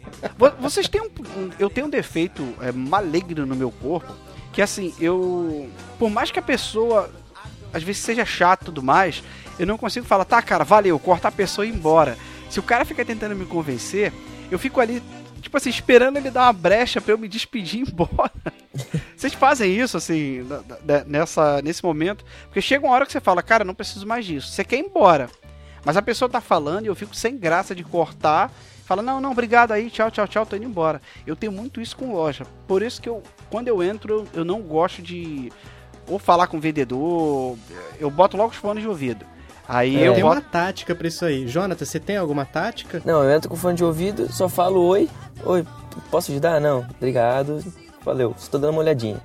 [0.59, 1.09] Vocês têm um,
[1.57, 4.13] Eu tenho um defeito é, maligno no meu corpo.
[4.53, 5.67] Que assim, eu.
[5.97, 7.09] Por mais que a pessoa
[7.73, 9.23] às vezes seja chato e tudo mais,
[9.57, 12.15] eu não consigo falar, tá, cara, valeu, cortar a pessoa e ir embora.
[12.47, 14.13] Se o cara fica tentando me convencer,
[14.51, 15.01] eu fico ali,
[15.41, 18.31] tipo assim, esperando ele dar uma brecha para eu me despedir e ir embora.
[19.15, 20.45] Vocês fazem isso, assim,
[21.05, 22.25] nessa, nesse momento?
[22.45, 24.51] Porque chega uma hora que você fala, cara, não preciso mais disso.
[24.51, 25.29] Você quer ir embora.
[25.83, 28.51] Mas a pessoa tá falando e eu fico sem graça de cortar.
[28.85, 31.01] Fala, não, não, obrigado aí, tchau, tchau, tchau, tô indo embora.
[31.25, 32.45] Eu tenho muito isso com loja.
[32.67, 35.51] Por isso que eu, quando eu entro, eu, não gosto de
[36.07, 37.57] ou falar com o vendedor.
[37.99, 39.25] Eu boto logo os fones de ouvido.
[39.67, 40.35] Aí é, eu tem boto...
[40.35, 41.47] uma tática para isso aí.
[41.47, 43.01] Jonathan, você tem alguma tática?
[43.03, 45.09] Não, eu entro com fone de ouvido, só falo oi.
[45.43, 45.65] Oi,
[46.11, 46.59] posso ajudar?
[46.59, 47.63] Não, obrigado.
[48.05, 49.19] Valeu, estou dando uma olhadinha.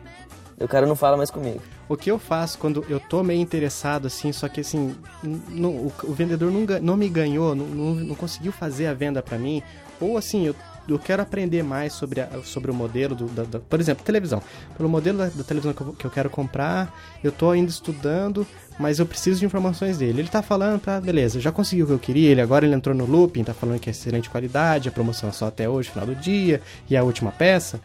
[0.59, 1.61] O cara não fala mais comigo.
[1.89, 5.93] O que eu faço quando eu tô meio interessado, assim, só que assim, no, o,
[6.05, 9.63] o, vendedor não, não me ganhou, não, não, não, conseguiu fazer a venda para mim,
[10.01, 10.55] ou assim, eu
[10.89, 14.43] eu quero aprender mais sobre, a, sobre o modelo do, da, da, por exemplo, televisão.
[14.77, 18.47] Pelo modelo da, da televisão que eu, que eu, quero comprar, eu tô ainda estudando,
[18.79, 20.21] mas eu preciso de informações dele.
[20.21, 22.95] Ele tá falando, tá, beleza, já conseguiu o que eu queria, ele agora ele entrou
[22.95, 26.07] no looping, tá falando que é excelente qualidade, a promoção é só até hoje, final
[26.07, 27.81] do dia, e a última peça.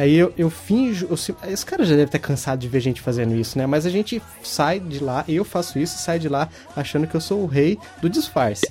[0.00, 1.06] Aí eu, eu finjo.
[1.10, 1.14] Eu,
[1.52, 3.66] esse cara já deve ter cansado de ver gente fazendo isso, né?
[3.66, 7.20] Mas a gente sai de lá, eu faço isso, sai de lá achando que eu
[7.20, 8.66] sou o rei do disfarce.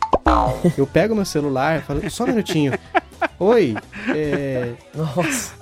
[0.76, 2.74] Eu pego meu celular, falo, só um minutinho.
[3.38, 3.76] Oi,
[4.08, 4.74] é.
[4.96, 5.54] Nossa.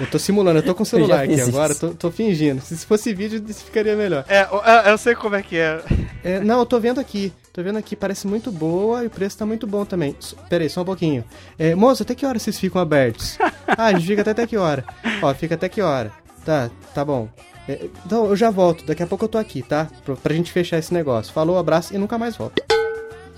[0.00, 2.62] Eu tô simulando, eu tô com o celular aqui agora, tô, tô, fingindo.
[2.62, 4.24] Se fosse vídeo, isso ficaria melhor.
[4.26, 5.82] É, eu, eu sei como é que é.
[6.24, 6.40] é.
[6.40, 7.30] Não, eu tô vendo aqui.
[7.52, 10.16] Tô vendo aqui, parece muito boa e o preço tá muito bom também.
[10.48, 11.22] Pera aí, só um pouquinho.
[11.58, 13.36] É, moço, até que hora vocês ficam abertos?
[13.68, 14.84] ah, a gente fica até, até que hora?
[15.20, 16.10] Ó, fica até que hora?
[16.46, 17.28] Tá, tá bom.
[17.68, 18.86] É, então, eu já volto.
[18.86, 19.86] Daqui a pouco eu tô aqui, tá?
[20.04, 21.30] Pra, pra gente fechar esse negócio.
[21.30, 22.62] Falou, abraço e nunca mais volto.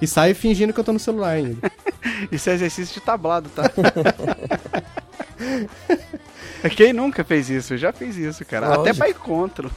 [0.01, 1.57] E saio fingindo que eu tô no celular ainda.
[2.31, 3.65] Isso é exercício de tablado, tá?
[6.77, 7.75] Quem nunca fez isso?
[7.75, 8.69] Eu já fiz isso, cara.
[8.69, 8.89] Lógico.
[8.89, 9.71] Até pra encontro.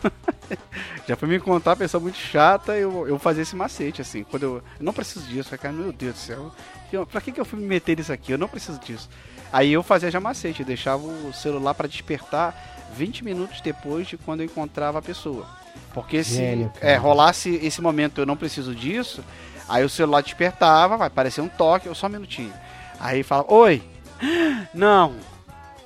[1.07, 4.23] já foi me encontrar uma pessoa muito chata, eu, eu fazia esse macete, assim.
[4.23, 6.51] Quando eu, eu não preciso disso, eu cara, meu Deus do céu.
[6.91, 8.31] Eu, pra que, que eu fui me meter nisso aqui?
[8.31, 9.09] Eu não preciso disso.
[9.51, 14.17] Aí eu fazia já macete, eu deixava o celular para despertar 20 minutos depois de
[14.17, 15.47] quando eu encontrava a pessoa.
[15.93, 19.23] Porque se Gênio, é, rolasse esse momento, eu não preciso disso,
[19.67, 22.53] aí o celular despertava, vai aparecer um toque, eu só um minutinho.
[22.99, 23.81] Aí fala, oi,
[24.73, 25.15] não,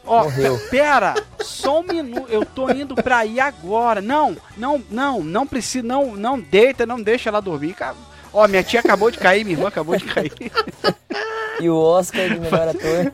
[0.05, 0.25] Ó,
[0.69, 4.01] pera, só um minuto, eu tô indo pra ir agora.
[4.01, 7.75] Não, não, não, não precisa, não, não deita, não deixa ela dormir.
[8.33, 10.33] Ó, minha tia acabou de cair, minha irmã acabou de cair.
[11.61, 13.11] E o Oscar de melhor ator.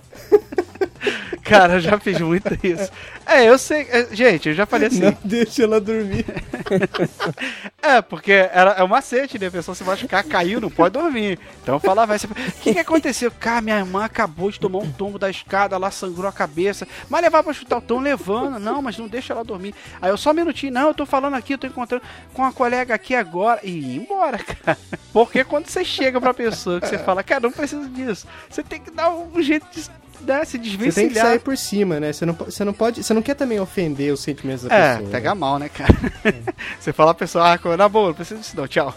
[1.45, 2.91] Cara, eu já fiz muito isso.
[3.23, 3.87] É, eu sei.
[3.91, 5.01] É, gente, eu já falei assim.
[5.01, 6.25] Não deixa ela dormir.
[7.83, 9.45] é, porque era, é um macete, né?
[9.45, 11.37] A pessoa se machucar, caiu, não pode dormir.
[11.61, 13.29] Então eu falava, o que, que aconteceu?
[13.29, 16.87] Cara, minha irmã acabou de tomar um tombo da escada, ela sangrou a cabeça.
[17.07, 18.59] Mas levar pra chutar o tom levando.
[18.59, 19.75] Não, mas não deixa ela dormir.
[20.01, 22.03] Aí eu só um minutinho, não, eu tô falando aqui, eu tô encontrando
[22.33, 23.59] com uma colega aqui agora.
[23.63, 24.79] E ir embora, cara.
[25.13, 28.81] Porque quando você chega pra pessoa que você fala, cara, não preciso disso, você tem
[28.81, 29.87] que dar um jeito de
[30.21, 30.93] né, se desvencilhar.
[30.93, 32.13] Você tem que sair por cima, né?
[32.13, 33.03] Você não, você não pode.
[33.03, 35.09] Você não quer também ofender os sentimentos da é, pessoa.
[35.09, 35.39] É, pega né?
[35.39, 35.93] mal, né, cara?
[36.23, 36.53] É.
[36.79, 38.93] você fala a pessoa, ah, na boa, não precisa disso não, tchau.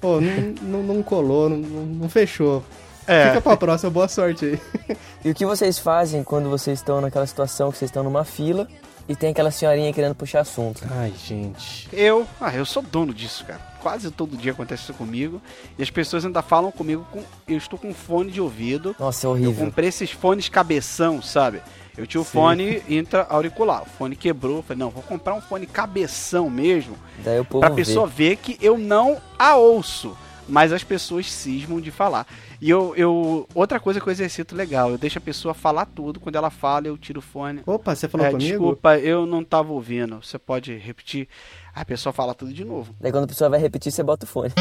[0.00, 2.64] Pô, não, não, não colou, não, não fechou.
[3.06, 3.28] É.
[3.28, 4.96] Fica pra próxima, boa sorte aí.
[5.24, 8.68] E o que vocês fazem quando vocês estão naquela situação que vocês estão numa fila
[9.08, 10.82] e tem aquela senhorinha querendo puxar assunto?
[10.90, 11.88] Ai, gente.
[11.92, 15.40] Eu, ah, eu sou dono disso, cara quase todo dia acontece isso comigo.
[15.78, 17.22] E as pessoas ainda falam comigo com.
[17.48, 18.94] Eu estou com fone de ouvido.
[18.98, 19.52] Nossa, é horrível.
[19.52, 21.60] Eu comprei esses fones cabeção, sabe?
[21.96, 22.30] Eu tinha o Sim.
[22.30, 23.82] fone intra-auricular.
[23.82, 24.62] O fone quebrou.
[24.62, 26.96] Falei, não, vou comprar um fone cabeção mesmo.
[27.24, 30.16] Daí o povo pra pessoa ver que eu não a ouço.
[30.48, 32.26] Mas as pessoas cismam de falar.
[32.60, 33.48] E eu, eu.
[33.54, 36.20] Outra coisa que eu exercito legal, eu deixo a pessoa falar tudo.
[36.20, 37.62] Quando ela fala, eu tiro o fone.
[37.66, 38.50] Opa, você falou é, comigo?
[38.50, 40.22] Desculpa, eu não estava ouvindo.
[40.22, 41.28] Você pode repetir?
[41.74, 42.94] A pessoa fala tudo de novo.
[43.00, 44.52] Daí quando a pessoa vai repetir, você bota o fone.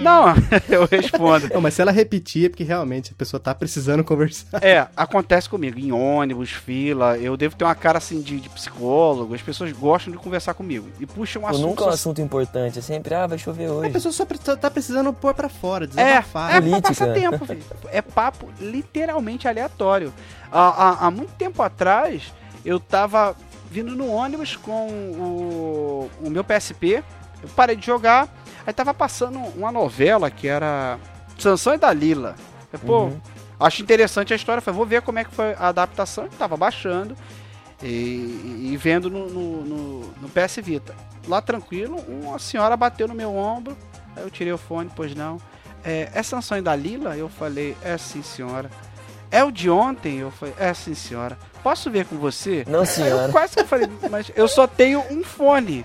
[0.00, 0.26] Não,
[0.68, 1.48] eu respondo.
[1.52, 4.62] Não, mas se ela repetir é porque realmente a pessoa tá precisando conversar.
[4.62, 5.78] É, acontece comigo.
[5.78, 9.34] Em ônibus, fila, eu devo ter uma cara assim de, de psicólogo.
[9.34, 10.88] As pessoas gostam de conversar comigo.
[11.00, 11.66] E puxam um assunto.
[11.66, 12.78] Nunca é um assunto importante.
[12.78, 13.88] É sempre, ah, vai chover hoje.
[13.88, 14.24] A pessoa só
[14.56, 16.54] tá precisando pôr pra fora, é, desabafar.
[16.54, 17.62] É, é pra passar tempo, filho.
[17.90, 20.12] É papo literalmente aleatório.
[20.50, 22.32] Há, há, há muito tempo atrás,
[22.64, 23.36] eu tava
[23.76, 27.04] vindo no ônibus com o, o meu PSP.
[27.42, 28.26] Eu parei de jogar.
[28.66, 30.98] Aí tava passando uma novela que era
[31.38, 32.34] Sansão e Dalila.
[32.72, 33.20] Eu, pô, uhum.
[33.60, 34.62] acho interessante a história.
[34.62, 36.24] Falei, vou ver como é que foi a adaptação.
[36.24, 37.14] Eu tava baixando
[37.82, 40.94] e, e vendo no, no, no, no, PS Vita.
[41.28, 43.76] Lá tranquilo, uma senhora bateu no meu ombro.
[44.16, 45.38] Aí eu tirei o fone, pois não.
[45.84, 47.14] É, é Sansão e Dalila?
[47.14, 48.70] Eu falei, é sim, senhora.
[49.30, 50.20] É o de ontem?
[50.20, 51.38] Eu falei, é sim, senhora.
[51.66, 52.64] Posso ver com você?
[52.68, 53.26] Não, senhora.
[53.26, 55.84] Eu quase que eu falei, mas eu só tenho um fone.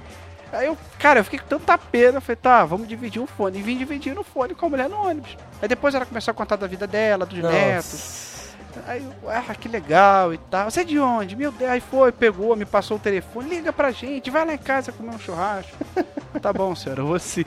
[0.53, 2.17] Aí eu, cara, eu fiquei com tanta pena.
[2.17, 3.57] Eu falei, tá, vamos dividir um fone.
[3.57, 5.35] E vim dividir o fone com a mulher no ônibus.
[5.59, 7.51] Aí depois ela começou a contar da vida dela, dos Nossa.
[7.51, 8.53] netos.
[8.85, 10.69] Aí eu, ah, que legal e tal.
[10.69, 11.35] Você é de onde?
[11.35, 11.71] Meu Deus.
[11.71, 13.49] Aí foi, pegou, me passou o telefone.
[13.49, 15.75] Liga pra gente, vai lá em casa comer um churrasco.
[16.39, 17.43] tá bom, senhora, você.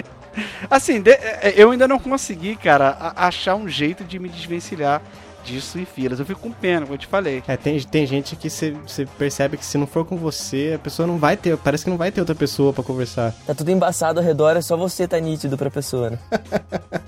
[0.68, 5.00] assim, de, é, eu ainda não consegui, cara, achar um jeito de me desvencilhar
[5.44, 6.18] disso em filas.
[6.18, 7.42] Eu fico com pena, como eu te falei.
[7.46, 11.06] É, tem, tem gente que você percebe que se não for com você, a pessoa
[11.06, 13.34] não vai ter, parece que não vai ter outra pessoa para conversar.
[13.46, 16.18] Tá tudo embaçado ao redor, é só você tá nítido pra pessoa, né?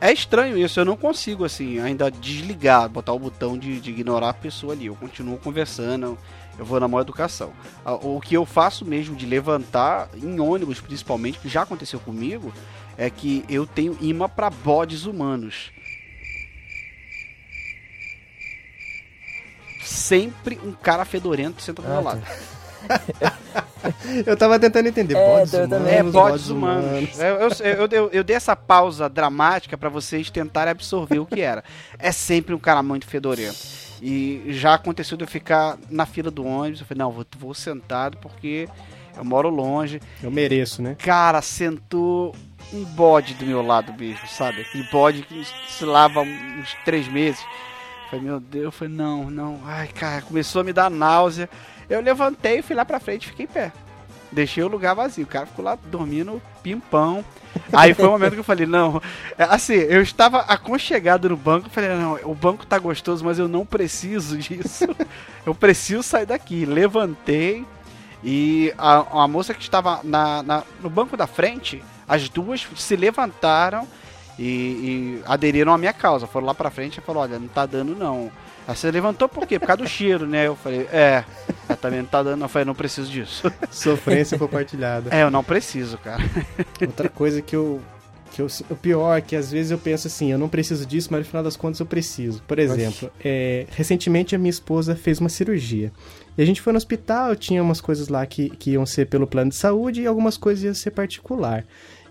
[0.00, 4.28] É estranho isso, eu não consigo, assim, ainda desligar, botar o botão de, de ignorar
[4.28, 4.86] a pessoa ali.
[4.86, 6.16] Eu continuo conversando,
[6.56, 7.50] eu vou na maior educação.
[7.84, 12.52] O que eu faço mesmo de levantar, em ônibus principalmente, que já aconteceu comigo,
[12.96, 15.72] é que eu tenho imã para bodes humanos.
[19.88, 22.22] Sempre um cara fedorento senta do meu ah, lado.
[24.26, 25.16] eu tava tentando entender.
[25.16, 26.86] É, bodes humanos, é, bodes humanos.
[26.86, 27.60] humanos.
[27.60, 31.64] Eu, eu, eu, eu, dei essa pausa dramática para vocês tentarem absorver o que era.
[31.98, 33.58] É sempre um cara muito fedorento.
[34.00, 36.80] E já aconteceu de eu ficar na fila do ônibus.
[36.80, 38.68] Eu falei, não, vou, vou sentado porque
[39.16, 40.00] eu moro longe.
[40.22, 40.96] Eu mereço, né?
[40.98, 42.34] Cara, sentou
[42.72, 44.60] um bode do meu lado mesmo, sabe?
[44.60, 47.44] Aquele bode que se lava uns três meses.
[48.10, 49.60] Falei, meu Deus, eu falei, não, não.
[49.64, 51.48] Ai, cara, começou a me dar náusea.
[51.88, 53.72] Eu levantei, fui lá pra frente e fiquei em pé.
[54.30, 55.24] Deixei o lugar vazio.
[55.24, 57.24] O cara ficou lá dormindo pimpão.
[57.72, 59.00] Aí foi o momento que eu falei, não.
[59.36, 61.70] É, assim, eu estava aconchegado no banco.
[61.70, 64.86] Falei, não, o banco tá gostoso, mas eu não preciso disso.
[65.46, 66.66] Eu preciso sair daqui.
[66.66, 67.64] Levantei.
[68.22, 72.96] E a, a moça que estava na, na, no banco da frente, as duas se
[72.96, 73.88] levantaram
[74.38, 76.26] e, e aderiram à minha causa.
[76.26, 78.30] Foram lá pra frente e falaram, olha, não tá dando não.
[78.66, 79.58] Aí você levantou por quê?
[79.58, 80.46] Por causa do cheiro, né?
[80.46, 81.24] Eu falei, é,
[81.80, 82.44] também não tá dando.
[82.44, 83.50] Eu falei, não preciso disso.
[83.70, 85.08] Sofrência compartilhada.
[85.14, 86.22] É, eu não preciso, cara.
[86.80, 87.80] Outra coisa que eu.
[88.30, 91.08] Que eu, o pior é que às vezes eu penso assim, eu não preciso disso,
[91.10, 92.42] mas no final das contas eu preciso.
[92.42, 95.90] Por exemplo, é, recentemente a minha esposa fez uma cirurgia.
[96.36, 99.26] E a gente foi no hospital, tinha umas coisas lá que, que iam ser pelo
[99.26, 101.64] plano de saúde e algumas coisas iam ser particular.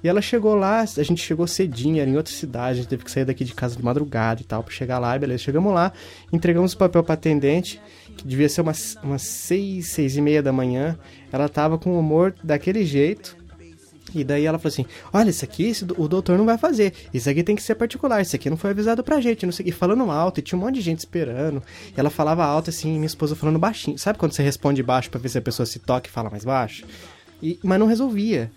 [0.04, 3.04] E ela chegou lá, a gente chegou cedinho, era em outra cidade, a gente teve
[3.04, 5.44] que sair daqui de casa de madrugada e tal, pra chegar lá, beleza.
[5.44, 5.92] Chegamos lá,
[6.32, 7.82] entregamos o papel pra atendente,
[8.16, 10.98] que devia ser umas, umas seis, seis e meia da manhã.
[11.32, 13.36] Ela tava com o humor daquele jeito.
[14.16, 16.94] E daí ela falou assim: Olha, isso aqui esse, o doutor não vai fazer.
[17.14, 18.22] Isso aqui tem que ser particular.
[18.22, 19.46] Isso aqui não foi avisado pra gente.
[19.46, 21.62] Não sei E falando alto, e tinha um monte de gente esperando.
[21.96, 23.98] E ela falava alto assim, minha esposa falando baixinho.
[23.98, 26.46] Sabe quando você responde baixo pra ver se a pessoa se toca e fala mais
[26.46, 26.86] baixo?
[27.42, 28.50] E, mas não resolvia.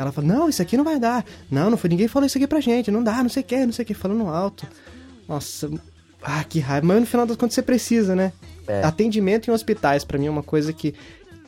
[0.00, 1.24] Ela falou, não, isso aqui não vai dar.
[1.50, 2.90] Não, não foi ninguém falou isso aqui pra gente.
[2.90, 4.66] Não dá, não sei o que, não sei o que, falando alto.
[5.28, 5.70] Nossa,
[6.22, 6.86] ah, que raiva.
[6.86, 8.32] Mas no final das contas você precisa, né?
[8.66, 8.82] É.
[8.82, 10.94] Atendimento em hospitais, para mim, é uma coisa que,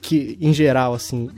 [0.00, 1.28] que, em geral, assim,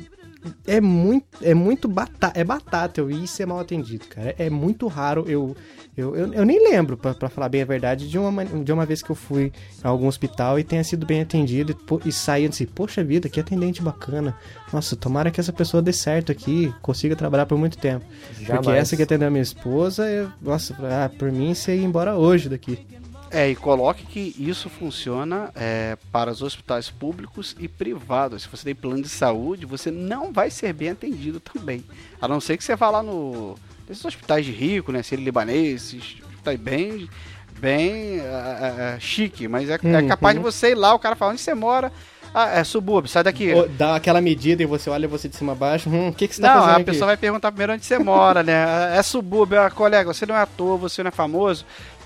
[0.67, 4.35] é muito, é muito batata, é batata eu ir ser mal atendido, cara.
[4.39, 5.55] É muito raro eu
[5.97, 9.01] eu, eu, eu nem lembro, para falar bem a verdade, de uma, de uma vez
[9.01, 9.53] que eu fui
[9.83, 11.73] a algum hospital e tenha sido bem atendido
[12.05, 14.37] e, e saí assim, poxa vida, que atendente bacana.
[14.73, 18.05] Nossa, tomara que essa pessoa dê certo aqui, consiga trabalhar por muito tempo.
[18.41, 18.65] Jamais.
[18.65, 22.17] Porque essa que atendeu a minha esposa, eu, nossa, ah, por mim você ia embora
[22.17, 22.85] hoje daqui.
[23.35, 28.43] É, e coloque que isso funciona é, para os hospitais públicos e privados.
[28.43, 31.85] Se você tem plano de saúde, você não vai ser bem atendido também.
[32.21, 33.57] A não ser que você vá lá no
[33.89, 35.03] hospitais de rico, né?
[35.03, 37.11] Sírio libanês, hospitais bem,
[37.59, 39.97] bem uh, uh, chique, mas é, é uhum.
[39.97, 41.91] é, capaz de você ir lá, o cara fala onde você mora.
[42.37, 43.53] Ah, é subúrbio, sai daqui.
[43.79, 45.89] Dá aquela medida e você olha você de cima a baixo.
[45.89, 46.67] Hum, o que, que você tá não, fazendo?
[46.67, 46.85] Não, a aqui?
[46.91, 48.97] pessoa vai perguntar primeiro onde você mora, né?
[48.99, 51.65] É subúrbio, ah, colega, você não é ator, você não é famoso.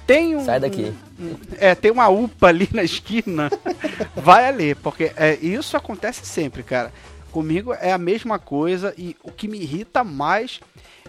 [0.08, 0.42] Tem um.
[0.42, 0.90] Sai daqui.
[1.20, 3.50] Um, é, tem uma UPA ali na esquina.
[4.16, 6.90] vai ali, porque é, isso acontece sempre, cara.
[7.30, 10.60] Comigo é a mesma coisa e o que me irrita mais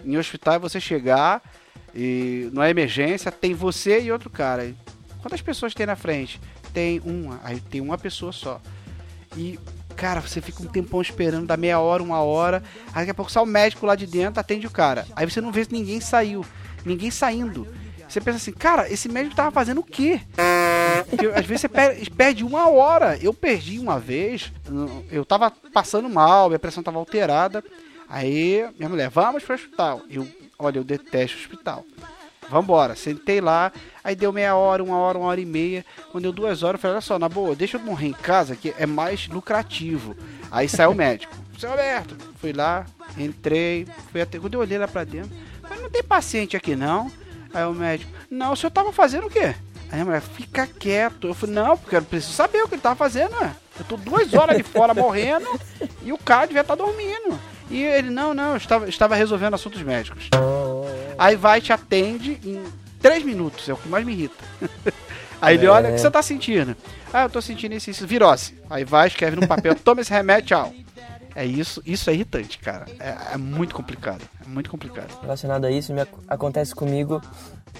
[0.04, 1.40] em hospital é você chegar
[1.94, 4.70] e não é emergência, tem você e outro cara.
[5.22, 6.38] Quantas pessoas tem na frente?
[6.74, 8.60] Tem uma, aí tem uma pessoa só.
[9.34, 9.58] E,
[9.96, 13.32] cara, você fica um tempão esperando, dá meia hora, uma hora, aí daqui a pouco
[13.32, 15.06] sai o médico lá de dentro, atende o cara.
[15.16, 16.44] Aí você não vê se ninguém saiu,
[16.84, 17.66] ninguém saindo.
[18.10, 20.20] Você pensa assim, cara, esse médico tava fazendo o quê?
[21.08, 23.16] Porque, às vezes você perde, perde, uma hora.
[23.22, 24.52] Eu perdi uma vez,
[25.12, 27.62] eu tava passando mal, minha pressão tava alterada.
[28.08, 30.02] Aí minha mulher, vamos pro hospital.
[30.10, 30.26] Eu,
[30.58, 31.84] olha, eu detesto hospital.
[32.48, 33.70] Vambora, sentei lá,
[34.02, 35.86] aí deu meia hora, uma hora, uma hora e meia.
[36.10, 38.56] Quando deu duas horas, eu falei, olha só, na boa, deixa eu morrer em casa
[38.56, 40.16] que é mais lucrativo.
[40.50, 41.32] Aí saiu o médico.
[41.56, 44.40] Seu Alberto, fui lá, entrei, fui até.
[44.40, 45.30] Quando eu olhei lá pra dentro,
[45.62, 47.08] falei, não tem paciente aqui não.
[47.52, 49.54] Aí o médico, não, o senhor tava fazendo o quê?
[49.90, 51.28] Aí a mulher, fica quieto.
[51.28, 53.54] Eu falei, não, porque eu preciso saber o que ele tava fazendo, né?
[53.78, 55.48] Eu tô duas horas ali fora morrendo
[56.02, 57.38] e o cara devia estar tá dormindo.
[57.68, 60.28] E ele, não, não, eu estava, estava resolvendo assuntos médicos.
[61.18, 62.62] Aí vai, te atende em
[63.00, 64.44] três minutos, é o que mais me irrita.
[65.42, 66.76] Aí ele, olha, o que você tá sentindo?
[67.12, 68.54] Ah, eu tô sentindo isso, isso, virose.
[68.68, 70.74] Aí vai, escreve no papel, toma esse remédio, tchau.
[71.40, 72.84] É isso, isso é irritante, cara.
[72.98, 75.18] É, é, muito complicado, é muito complicado.
[75.22, 77.22] Relacionado a isso, me acontece comigo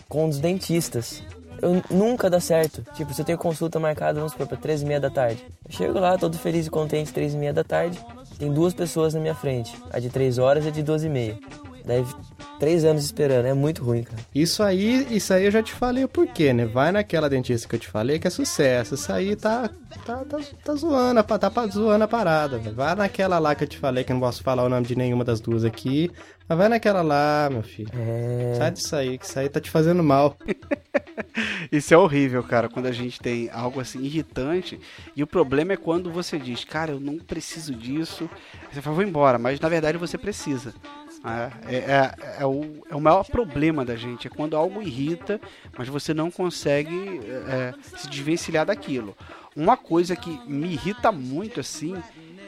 [0.09, 1.23] com os dentistas.
[1.61, 2.83] Eu nunca dá certo.
[2.95, 5.45] Tipo, se eu tenho consulta marcada, vamos supor, pra 13 e meia da tarde.
[5.69, 8.03] Eu chego lá, todo feliz e contente, 13 e meia da tarde
[8.39, 11.11] tem duas pessoas na minha frente, a de 3 horas e a de 12 e
[11.11, 11.39] meia.
[11.85, 12.03] Daí
[12.61, 13.47] três anos esperando.
[13.47, 14.23] É muito ruim, cara.
[14.35, 16.67] Isso aí, isso aí eu já te falei o porquê, né?
[16.67, 18.95] Vai naquela dentista que eu te falei que é sucesso.
[18.95, 19.71] Isso aí tá,
[20.05, 22.59] tá, tá, tá zoando, tá, tá zoando a parada.
[22.59, 22.77] Véio.
[22.77, 24.95] Vai naquela lá que eu te falei, que eu não posso falar o nome de
[24.95, 26.11] nenhuma das duas aqui.
[26.47, 27.91] Mas vai naquela lá, meu filho.
[27.95, 28.55] É...
[28.57, 30.37] Sai disso aí, que isso aí tá te fazendo mal.
[31.73, 34.79] isso é horrível, cara, quando a gente tem algo assim irritante.
[35.17, 38.29] E o problema é quando você diz, cara, eu não preciso disso.
[38.71, 40.75] Você fala, vou embora, mas na verdade você precisa.
[41.25, 45.41] É, é, é, é, o, é o maior problema da gente, é quando algo irrita,
[45.77, 49.17] mas você não consegue é, se desvencilhar daquilo.
[49.55, 51.95] Uma coisa que me irrita muito assim,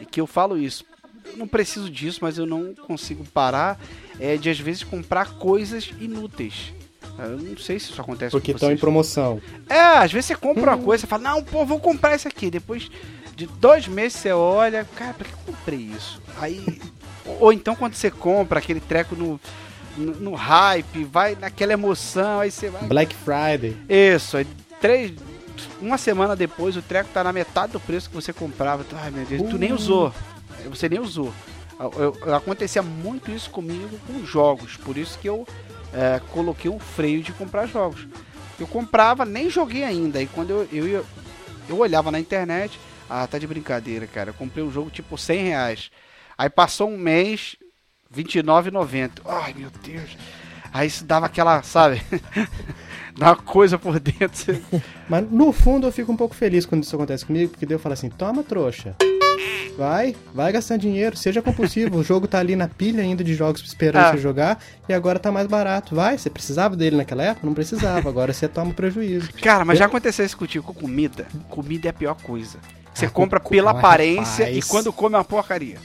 [0.01, 0.87] e que eu falo isso,
[1.27, 3.79] eu não preciso disso, mas eu não consigo parar,
[4.19, 6.73] é de às vezes comprar coisas inúteis.
[7.19, 9.41] Eu não sei se isso acontece Porque estão em promoção.
[9.69, 12.51] É, às vezes você compra uma coisa, você fala, não, pô, vou comprar isso aqui.
[12.51, 12.91] Depois
[13.37, 16.23] de dois meses você olha, cara, pra que eu comprei isso?
[16.39, 16.65] Aí
[17.25, 19.41] ou então quando você compra aquele treco no,
[19.97, 22.83] no, no, hype, vai naquela emoção, aí você vai.
[22.85, 23.77] Black Friday.
[23.89, 24.47] Isso, aí
[24.81, 25.13] três.
[25.81, 28.85] Uma semana depois o treco tá na metade do preço que você comprava.
[28.95, 29.49] Ai meu Deus, uh.
[29.49, 29.75] tu nem uh.
[29.75, 30.13] usou.
[30.71, 31.33] Você nem usou.
[31.79, 35.47] Eu, eu, acontecia muito isso comigo com jogos, por isso que eu
[35.93, 38.07] é, coloquei um freio de comprar jogos.
[38.59, 41.05] Eu comprava, nem joguei ainda, e quando eu, eu,
[41.69, 42.79] eu olhava na internet,
[43.11, 45.91] ah, tá de brincadeira, cara, eu comprei um jogo tipo 100 reais.
[46.43, 47.55] Aí passou um mês,
[48.13, 49.21] R$29,90.
[49.25, 50.17] Ai, meu Deus.
[50.73, 52.03] Aí isso dava aquela, sabe?
[53.17, 54.61] dá uma coisa por dentro.
[55.09, 57.79] Mas no fundo eu fico um pouco feliz quando isso acontece comigo, porque daí eu
[57.79, 58.97] falo assim: toma, trouxa.
[59.79, 61.97] Vai, vai gastar dinheiro, seja compulsivo.
[61.97, 64.11] o jogo tá ali na pilha ainda de jogos esperando ah.
[64.11, 65.95] você jogar e agora tá mais barato.
[65.95, 67.47] Vai, você precisava dele naquela época?
[67.47, 69.33] Não precisava, agora você toma prejuízo.
[69.41, 69.79] Cara, mas eu...
[69.79, 71.25] já aconteceu isso contigo com comida?
[71.49, 72.59] Comida é a pior coisa.
[72.95, 74.65] Você ah, compra pela aparência rapaz.
[74.65, 75.79] e quando come é uma porcaria.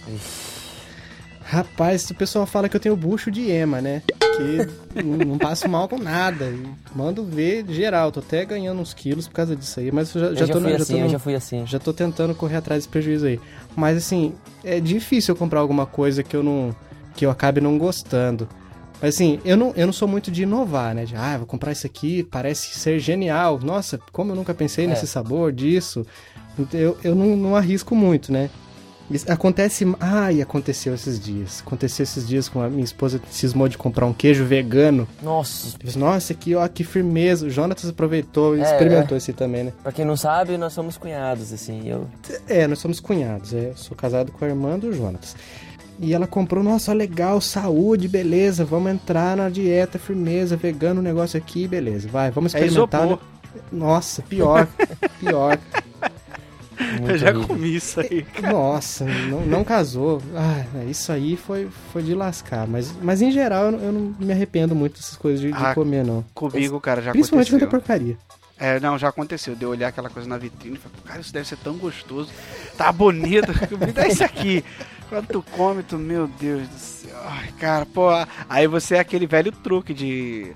[1.41, 4.01] Rapaz, o pessoal fala que eu tenho bucho de ema, né?
[4.35, 4.67] Que
[5.01, 6.53] não passo mal com nada.
[6.93, 8.11] Mando ver geral.
[8.11, 9.89] Tô até ganhando uns quilos por causa disso aí.
[9.89, 11.65] Mas já, já, já tô fui já assim, tô, eu já fui assim.
[11.65, 13.39] Já tô tentando correr atrás desse prejuízo aí.
[13.77, 16.75] Mas assim, é difícil eu comprar alguma coisa que eu não.
[17.15, 18.47] que eu acabe não gostando.
[19.01, 21.05] Mas assim, eu não, eu não sou muito de inovar, né?
[21.05, 23.59] De, ah, vou comprar isso aqui, parece ser genial.
[23.61, 24.87] Nossa, como eu nunca pensei é.
[24.87, 26.05] nesse sabor disso.
[26.73, 28.49] Eu, eu não, não arrisco muito, né?
[29.29, 29.85] Acontece.
[29.99, 31.63] Ai, aconteceu esses dias.
[31.65, 35.07] Aconteceu esses dias com a minha esposa cismou de comprar um queijo vegano.
[35.21, 35.77] Nossa.
[35.95, 37.45] Nossa, que, ó, que firmeza.
[37.45, 39.17] O Jonatas aproveitou e é, experimentou é.
[39.17, 39.73] esse também, né?
[39.81, 41.87] Pra quem não sabe, nós somos cunhados, assim.
[41.87, 42.07] Eu...
[42.49, 43.53] É, nós somos cunhados.
[43.53, 45.35] É, sou casado com a irmã do Jonatas.
[45.99, 51.67] E ela comprou, nossa, legal, saúde, beleza, vamos entrar na dieta, firmeza, vegano, negócio aqui,
[51.67, 53.13] beleza, vai, vamos é experimentar.
[53.13, 53.17] É
[53.71, 54.67] Nossa, pior,
[55.19, 55.57] pior.
[56.79, 57.47] Muito eu já horrível.
[57.47, 58.21] comi isso aí.
[58.21, 58.53] Cara.
[58.53, 60.21] Nossa, não, não casou.
[60.35, 62.67] Ah, isso aí foi, foi de lascar.
[62.67, 65.75] Mas, mas em geral eu, eu não me arrependo muito dessas coisas de, ah, de
[65.75, 66.23] comer, não.
[66.35, 67.67] Comigo, cara, já Principalmente aconteceu.
[67.67, 68.17] quando é porcaria.
[68.59, 69.55] É, não, já aconteceu.
[69.55, 72.29] De eu olhar aquela coisa na vitrine e falar, cara, isso deve ser tão gostoso.
[72.77, 73.51] Tá bonito.
[73.79, 74.63] Me dá isso aqui.
[75.09, 77.17] Quando tu come, tu, meu Deus do céu.
[77.25, 78.09] Ai, cara, pô.
[78.49, 80.53] Aí você é aquele velho truque de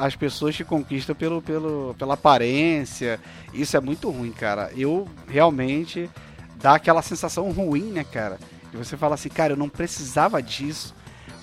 [0.00, 3.20] as pessoas te conquistam pelo, pelo, pela aparência.
[3.52, 4.70] Isso é muito ruim, cara.
[4.76, 6.08] Eu realmente
[6.56, 8.38] dá aquela sensação ruim, né, cara?
[8.72, 10.94] E você fala assim, cara, eu não precisava disso.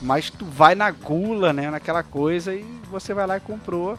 [0.01, 3.97] Mas tu vai na gula, né, naquela coisa e você vai lá e comprou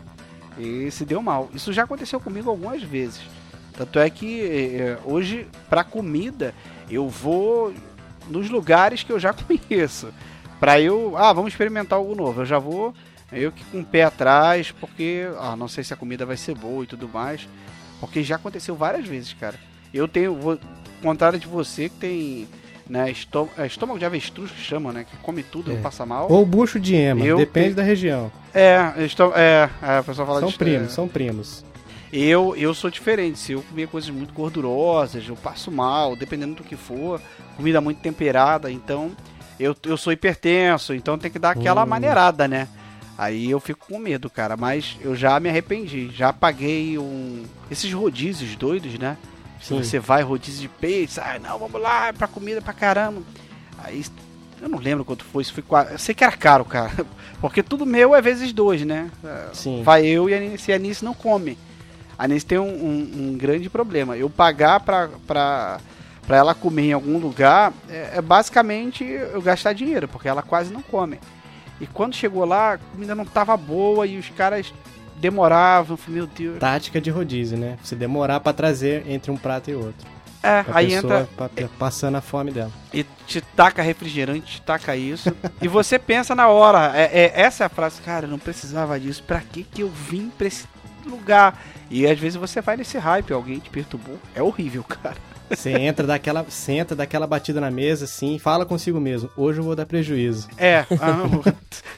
[0.56, 1.50] e se deu mal.
[1.52, 3.20] Isso já aconteceu comigo algumas vezes.
[3.76, 6.54] Tanto é que eh, hoje, para comida,
[6.90, 7.72] eu vou
[8.28, 10.08] nos lugares que eu já conheço.
[10.60, 12.42] Pra eu, ah, vamos experimentar algo novo.
[12.42, 12.94] Eu já vou
[13.32, 16.54] eu que com o pé atrás, porque ah, não sei se a comida vai ser
[16.54, 17.46] boa e tudo mais.
[18.00, 19.56] Porque já aconteceu várias vezes, cara.
[19.92, 20.58] Eu tenho, vou,
[21.02, 22.48] contrário de você, que tem
[22.88, 25.04] né, estômago, é, estômago de avestruz que chama, né?
[25.04, 25.74] Que come tudo, é.
[25.74, 26.30] não passa mal.
[26.30, 28.32] Ou bucho de ema, eu depende da região.
[28.54, 30.90] É, estou, é, é, a pessoa fala São de, primos, é...
[30.90, 31.64] são primos.
[32.12, 33.38] Eu, eu sou diferente.
[33.38, 37.20] Se eu comer coisas muito gordurosas, eu passo mal, dependendo do que for.
[37.56, 39.10] Comida muito temperada, então
[39.58, 41.86] eu, eu sou hipertenso, então tem que dar aquela hum.
[41.86, 42.68] maneirada, né?
[43.18, 44.56] Aí eu fico com medo, cara.
[44.56, 46.08] Mas eu já me arrependi.
[46.10, 47.44] Já paguei um.
[47.68, 49.16] Esses rodízios doidos, né?
[49.60, 53.20] Se você vai rodízio de peixe, ah, não, vamos lá, é pra comida pra caramba.
[53.78, 54.04] Aí
[54.62, 55.92] eu não lembro quanto foi, isso foi quase.
[55.92, 56.92] Eu sei que era caro, cara.
[57.40, 59.10] Porque tudo meu é vezes dois, né?
[59.52, 59.82] Sim.
[59.82, 61.58] Vai eu e a Anice, e a Anice não come.
[62.18, 64.16] A Anice tem um, um, um, grande problema.
[64.16, 65.78] Eu pagar pra, pra,
[66.26, 70.72] pra ela comer em algum lugar é, é basicamente eu gastar dinheiro, porque ela quase
[70.72, 71.20] não come.
[71.80, 74.74] E quando chegou lá, a comida não tava boa e os caras
[75.16, 75.96] demoravam.
[75.96, 76.58] Falei, meu Deus.
[76.58, 77.78] Tática de rodízio, né?
[77.82, 80.18] Você demorar para trazer entre um prato e outro.
[80.42, 81.28] É, aí entra.
[81.78, 82.70] Passando a fome dela.
[82.92, 85.34] E te taca refrigerante, te taca isso.
[85.60, 86.96] e você pensa na hora.
[86.96, 89.22] É, é, essa é a frase, cara, eu não precisava disso.
[89.24, 90.66] Pra que, que eu vim pra esse
[91.08, 91.58] lugar?
[91.90, 94.18] E às vezes você vai nesse hype, alguém te perturbou.
[94.34, 95.16] É horrível, cara.
[95.50, 99.30] Você entra daquela, senta daquela batida na mesa, assim, fala consigo mesmo.
[99.36, 100.46] Hoje eu vou dar prejuízo.
[100.58, 100.84] É,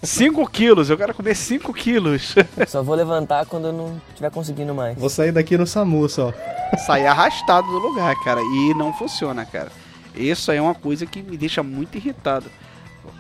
[0.03, 2.35] 5 ah, quilos, eu quero comer 5 quilos.
[2.69, 4.97] Só vou levantar quando eu não estiver conseguindo mais.
[4.97, 6.33] Vou sair daqui no SAMU só.
[6.87, 8.41] Sair arrastado do lugar, cara.
[8.41, 9.73] E não funciona, cara.
[10.15, 12.47] Isso aí é uma coisa que me deixa muito irritado.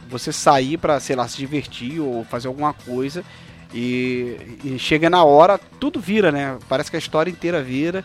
[0.09, 3.25] Você sair pra, sei lá, se divertir ou fazer alguma coisa
[3.73, 6.59] e, e chega na hora, tudo vira, né?
[6.69, 8.05] Parece que a história inteira vira.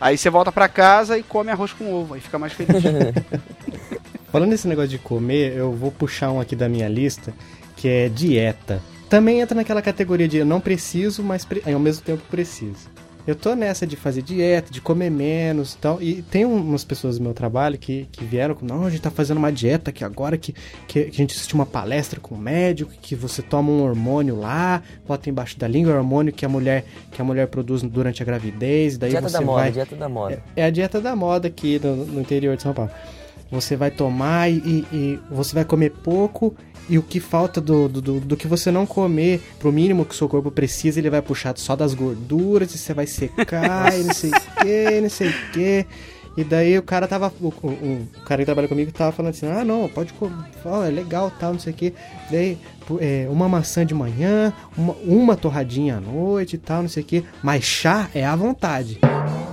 [0.00, 2.82] Aí você volta para casa e come arroz com ovo, aí fica mais feliz.
[4.32, 7.32] Falando nesse negócio de comer, eu vou puxar um aqui da minha lista,
[7.76, 8.82] que é dieta.
[9.08, 12.88] Também entra naquela categoria de não preciso, mas ao mesmo tempo preciso.
[13.26, 16.02] Eu tô nessa de fazer dieta, de comer menos e tal.
[16.02, 19.10] E tem umas pessoas do meu trabalho que, que vieram com, não, a gente tá
[19.10, 20.52] fazendo uma dieta aqui agora, que,
[20.88, 24.38] que, que a gente assistiu uma palestra com um médico, que você toma um hormônio
[24.38, 28.22] lá, bota embaixo da língua, o hormônio que a mulher, que a mulher produz durante
[28.22, 28.98] a gravidez.
[28.98, 29.72] Daí dieta você da moda, vai...
[29.72, 30.42] dieta da moda.
[30.56, 32.90] É, é, a dieta da moda aqui no, no interior de São Paulo.
[33.52, 36.56] Você vai tomar e, e você vai comer pouco
[36.88, 40.16] e o que falta do, do, do, que você não comer, pro mínimo que o
[40.16, 44.14] seu corpo precisa, ele vai puxar só das gorduras e você vai secar e não
[44.14, 45.86] sei o que, não sei o que.
[46.36, 47.32] E daí o cara tava.
[47.40, 50.34] O, o, o, cara que trabalha comigo tava falando assim: ah, não, pode comer,
[50.64, 51.92] oh, é legal, tal, não sei o que.
[52.30, 52.58] Daí,
[53.00, 57.06] é, uma maçã de manhã, uma, uma torradinha à noite e tal, não sei o
[57.06, 57.24] que.
[57.42, 58.98] Mas chá é à vontade.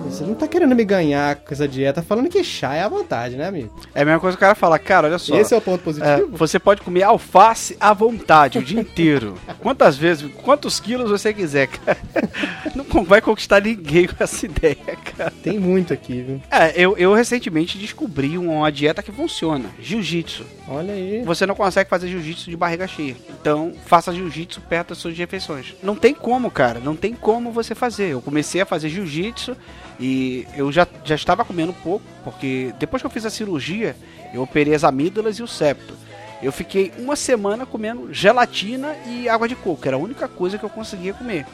[0.10, 3.36] Você não tá querendo me ganhar com essa dieta falando que chá é à vontade,
[3.36, 3.72] né, amigo?
[3.94, 5.38] É a mesma coisa que o cara fala, cara, olha só.
[5.38, 6.12] Esse é o ponto positivo.
[6.12, 9.36] É, você pode comer alface à vontade o dia inteiro.
[9.60, 11.98] Quantas vezes, quantos quilos você quiser, cara.
[12.76, 14.76] Não vai conquistar ninguém com essa ideia,
[15.16, 15.32] cara.
[15.44, 16.42] Tem muito aqui, viu?
[16.50, 20.44] É, eu, eu recentemente descobri uma dieta que funciona: jiu-jitsu.
[20.68, 21.24] Olha aí.
[21.24, 23.16] Você não consegue fazer jiu-jitsu de barriga cheia.
[23.30, 25.76] Então, faça jiu-jitsu perto das suas refeições.
[25.82, 26.80] Não tem como, cara.
[26.80, 28.10] Não tem como você fazer.
[28.10, 29.56] Eu comecei a fazer jiu-jitsu
[30.00, 33.96] e eu já, já estava comendo pouco, porque depois que eu fiz a cirurgia,
[34.34, 35.94] eu operei as amígdalas e o septo.
[36.42, 40.64] Eu fiquei uma semana comendo gelatina e água de coco, era a única coisa que
[40.64, 41.46] eu conseguia comer.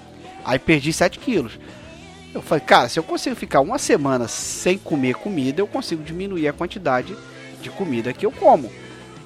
[0.44, 1.58] Aí perdi 7 quilos.
[2.36, 6.48] Eu falei, cara, se eu consigo ficar uma semana sem comer comida, eu consigo diminuir
[6.48, 7.16] a quantidade
[7.62, 8.70] de comida que eu como.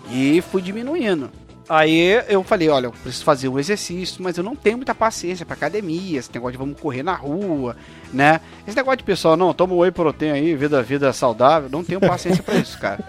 [0.10, 1.30] E fui diminuindo.
[1.70, 5.46] Aí eu falei, olha, eu preciso fazer um exercício, mas eu não tenho muita paciência
[5.46, 7.78] para academia, esse negócio de vamos correr na rua,
[8.12, 8.42] né?
[8.68, 12.42] Esse negócio de pessoal, não, toma whey protein aí, vida, vida saudável, não tenho paciência
[12.42, 13.06] para isso, cara.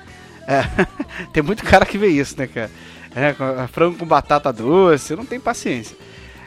[0.46, 0.62] É,
[1.32, 2.70] tem muito cara que vê isso, né, cara?
[3.16, 5.96] É, frango com batata doce, eu não tenho paciência.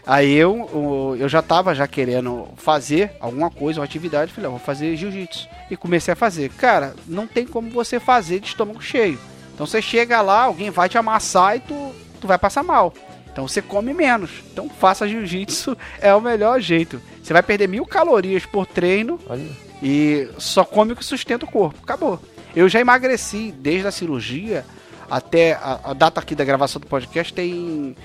[0.05, 4.95] Aí eu, eu já tava já querendo fazer alguma coisa, uma atividade, falei, vou fazer
[4.95, 5.47] jiu-jitsu.
[5.72, 6.49] E comecei a fazer.
[6.51, 9.18] Cara, não tem como você fazer de estômago cheio.
[9.54, 12.93] Então você chega lá, alguém vai te amassar e tu, tu vai passar mal.
[13.32, 14.30] Então você come menos.
[14.51, 17.01] Então faça jiu-jitsu, é o melhor jeito.
[17.22, 19.45] Você vai perder mil calorias por treino Olha.
[19.82, 21.80] e só come o que sustenta o corpo.
[21.84, 22.20] Acabou.
[22.56, 24.64] Eu já emagreci desde a cirurgia
[25.10, 27.95] até a, a data aqui da gravação do podcast tem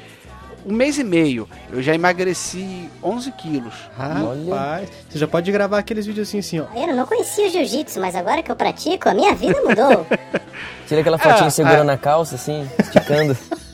[0.67, 3.75] um mês e meio, eu já emagreci 11 quilos.
[3.97, 6.67] Rapaz, você já pode gravar aqueles vídeos assim, assim, ó.
[6.75, 10.07] Eu não conhecia o jiu-jitsu, mas agora que eu pratico, a minha vida mudou.
[10.87, 11.95] Tira aquela fotinha é, segurando é.
[11.95, 13.37] a calça, assim, esticando.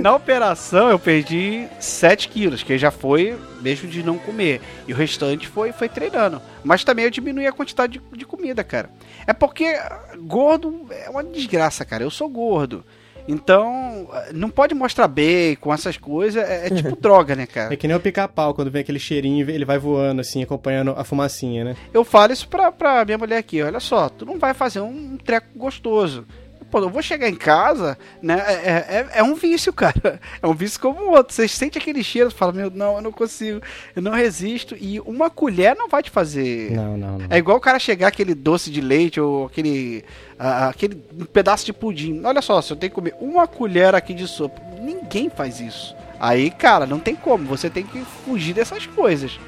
[0.00, 4.60] Na operação eu perdi 7 quilos, que já foi mesmo de não comer.
[4.86, 6.40] E o restante foi, foi treinando.
[6.62, 8.90] Mas também eu diminui a quantidade de, de comida, cara.
[9.26, 9.78] É porque
[10.20, 12.02] gordo é uma desgraça, cara.
[12.02, 12.84] Eu sou gordo.
[13.28, 17.74] Então, não pode mostrar bacon, essas coisas, é, é tipo droga, né, cara?
[17.74, 21.04] É que nem o pica-pau, quando vem aquele cheirinho, ele vai voando, assim, acompanhando a
[21.04, 21.76] fumacinha, né?
[21.92, 25.18] Eu falo isso pra, pra minha mulher aqui, olha só, tu não vai fazer um
[25.18, 26.26] treco gostoso.
[26.70, 28.42] Pô, eu vou chegar em casa, né?
[28.46, 30.20] É, é, é, é um vício, cara.
[30.42, 31.34] É um vício como o outro.
[31.34, 33.60] Você sente aquele cheiro, fala, meu, não, eu não consigo,
[33.96, 34.76] eu não resisto.
[34.78, 36.70] E uma colher não vai te fazer.
[36.72, 37.26] Não, não, não.
[37.30, 40.04] É igual o cara chegar aquele doce de leite ou aquele.
[40.38, 40.94] Aquele
[41.32, 42.22] pedaço de pudim.
[42.24, 45.96] Olha só, se eu tenho que comer uma colher aqui de sopa, ninguém faz isso.
[46.20, 47.44] Aí, cara, não tem como.
[47.46, 49.38] Você tem que fugir dessas coisas.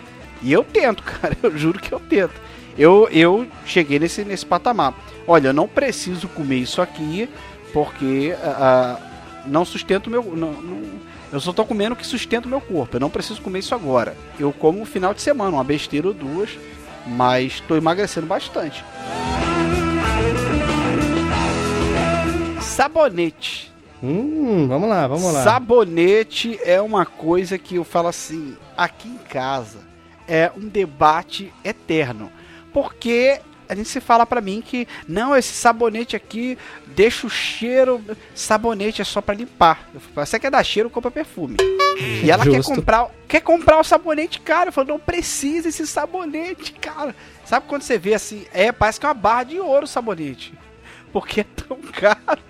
[0.43, 1.37] E eu tento, cara.
[1.43, 2.49] Eu juro que eu tento.
[2.79, 4.95] Eu, eu cheguei nesse, nesse patamar
[5.31, 7.29] olha, eu não preciso comer isso aqui
[7.73, 9.01] porque uh,
[9.47, 10.25] não sustento meu.
[10.25, 10.83] Não, não,
[11.33, 12.97] eu só estou comendo o que sustenta o meu corpo.
[12.97, 14.16] Eu não preciso comer isso agora.
[14.39, 16.51] Eu como no final de semana, uma besteira ou duas,
[17.07, 18.85] mas estou emagrecendo bastante.
[22.61, 23.71] Sabonete.
[24.03, 25.45] Hum, vamos lá, vamos lá.
[25.45, 29.79] Sabonete é uma coisa que eu falo assim, aqui em casa
[30.27, 32.33] é um debate eterno
[32.73, 33.41] porque
[33.71, 36.59] a gente se fala para mim que não, esse sabonete aqui
[36.89, 38.05] deixa o cheiro.
[38.35, 39.89] Sabonete é só para limpar.
[40.12, 41.57] Você quer dar cheiro, compra perfume.
[42.25, 44.71] E ela quer comprar, quer comprar o sabonete caro.
[44.71, 47.14] Eu falo, não precisa esse sabonete, cara.
[47.45, 48.45] Sabe quando você vê assim?
[48.53, 50.53] É, parece que é uma barra de ouro o sabonete.
[51.12, 52.43] Porque é tão caro.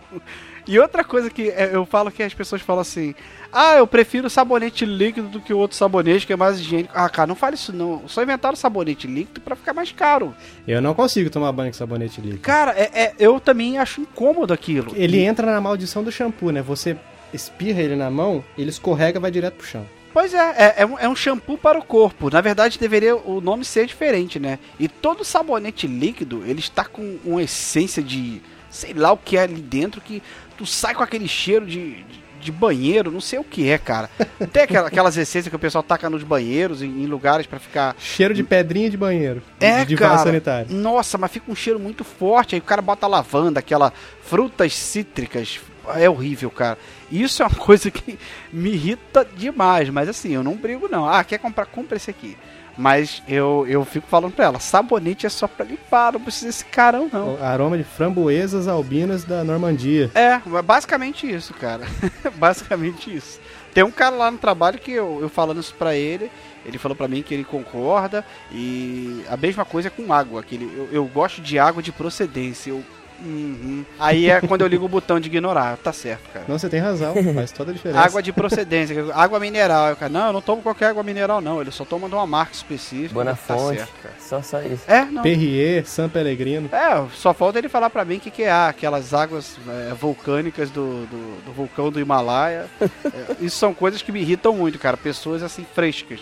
[0.67, 3.15] E outra coisa que é, eu falo que as pessoas falam assim:
[3.53, 6.93] ah, eu prefiro sabonete líquido do que o outro sabonete que é mais higiênico.
[6.95, 8.03] Ah, cara, não fale isso não.
[8.07, 10.35] Só inventaram sabonete líquido para ficar mais caro.
[10.67, 12.43] Eu não consigo tomar banho com sabonete líquido.
[12.43, 14.93] Cara, é, é, eu também acho incômodo aquilo.
[14.95, 15.25] Ele e...
[15.25, 16.63] entra na maldição do shampoo, né?
[16.63, 16.97] Você
[17.33, 19.87] espirra ele na mão, ele escorrega e vai direto pro chão.
[20.13, 22.31] Pois é, é, é, um, é um shampoo para o corpo.
[22.31, 24.59] Na verdade, deveria o nome ser diferente, né?
[24.79, 29.43] E todo sabonete líquido, ele está com uma essência de sei lá o que é
[29.43, 30.23] ali dentro que
[30.57, 34.11] tu sai com aquele cheiro de, de de banheiro, não sei o que é, cara.
[34.53, 37.95] Tem aquelas essências que o pessoal taca nos banheiros, em, em lugares para ficar.
[37.99, 39.43] Cheiro de pedrinha de banheiro.
[39.61, 40.19] É, de cara.
[40.19, 40.75] Sanitário.
[40.75, 42.55] Nossa, mas fica um cheiro muito forte.
[42.55, 45.61] Aí o cara bota lavanda, aquela frutas cítricas.
[45.97, 46.79] É horrível, cara.
[47.11, 48.19] Isso é uma coisa que
[48.53, 49.89] me irrita demais.
[49.91, 51.09] Mas assim, eu não brigo, não.
[51.09, 51.67] Ah, quer comprar?
[51.67, 52.37] Compra esse aqui.
[52.81, 56.65] Mas eu, eu fico falando pra ela, sabonete é só pra limpar, não precisa desse
[56.65, 57.35] carão, não.
[57.35, 60.11] O aroma de framboesas albinas da Normandia.
[60.15, 61.85] É, basicamente isso, cara.
[62.37, 63.39] basicamente isso.
[63.75, 66.31] Tem um cara lá no trabalho que eu, eu falando isso pra ele,
[66.65, 68.25] ele falou pra mim que ele concorda.
[68.51, 70.43] E a mesma coisa é com água.
[70.43, 72.71] Que ele, eu, eu gosto de água de procedência.
[72.71, 72.83] Eu
[73.23, 73.85] Uhum.
[73.99, 75.77] Aí é quando eu ligo o botão de ignorar.
[75.77, 76.45] Tá certo, cara.
[76.49, 78.01] Não, você tem razão, faz toda a diferença.
[78.01, 79.95] Água de procedência, água mineral.
[79.97, 81.61] Cara, não, eu não tomo qualquer água mineral, não.
[81.61, 83.15] Ele só toma de uma marca específica.
[83.15, 83.79] Boa tá fonte.
[83.79, 84.15] Certo, cara.
[84.19, 84.83] Só, só isso.
[84.87, 85.23] É, não.
[85.23, 86.69] Perrier, San Pellegrino.
[86.73, 90.71] É, só falta ele falar pra mim que, que é ah, aquelas águas é, vulcânicas
[90.71, 92.67] do, do, do, vulcão do Himalaia.
[92.81, 94.97] é, isso são coisas que me irritam muito, cara.
[94.97, 96.21] Pessoas assim frescas.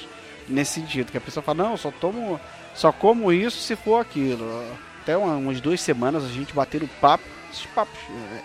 [0.49, 1.13] Nesse sentido.
[1.13, 2.41] Que a pessoa fala, não, eu só tomo.
[2.75, 4.65] Só como isso se for aquilo
[5.09, 7.25] até umas duas semanas a gente bater o papo.
[7.51, 7.99] Esses papos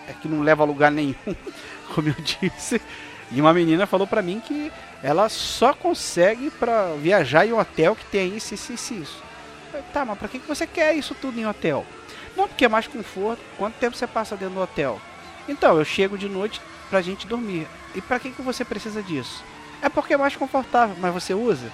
[0.08, 1.14] é, é que não leva a lugar nenhum,
[1.94, 2.80] como eu disse.
[3.30, 7.94] E uma menina falou para mim que ela só consegue para viajar em um hotel
[7.94, 9.22] que tem isso, isso, isso, isso.
[9.70, 11.84] Falei, tá, mas pra que você quer isso tudo em hotel?
[12.34, 13.42] Não, porque é mais conforto.
[13.58, 14.98] Quanto tempo você passa dentro do hotel?
[15.46, 17.66] Então, eu chego de noite pra gente dormir.
[17.94, 19.44] E pra que, que você precisa disso?
[19.82, 21.70] É porque é mais confortável, mas você usa?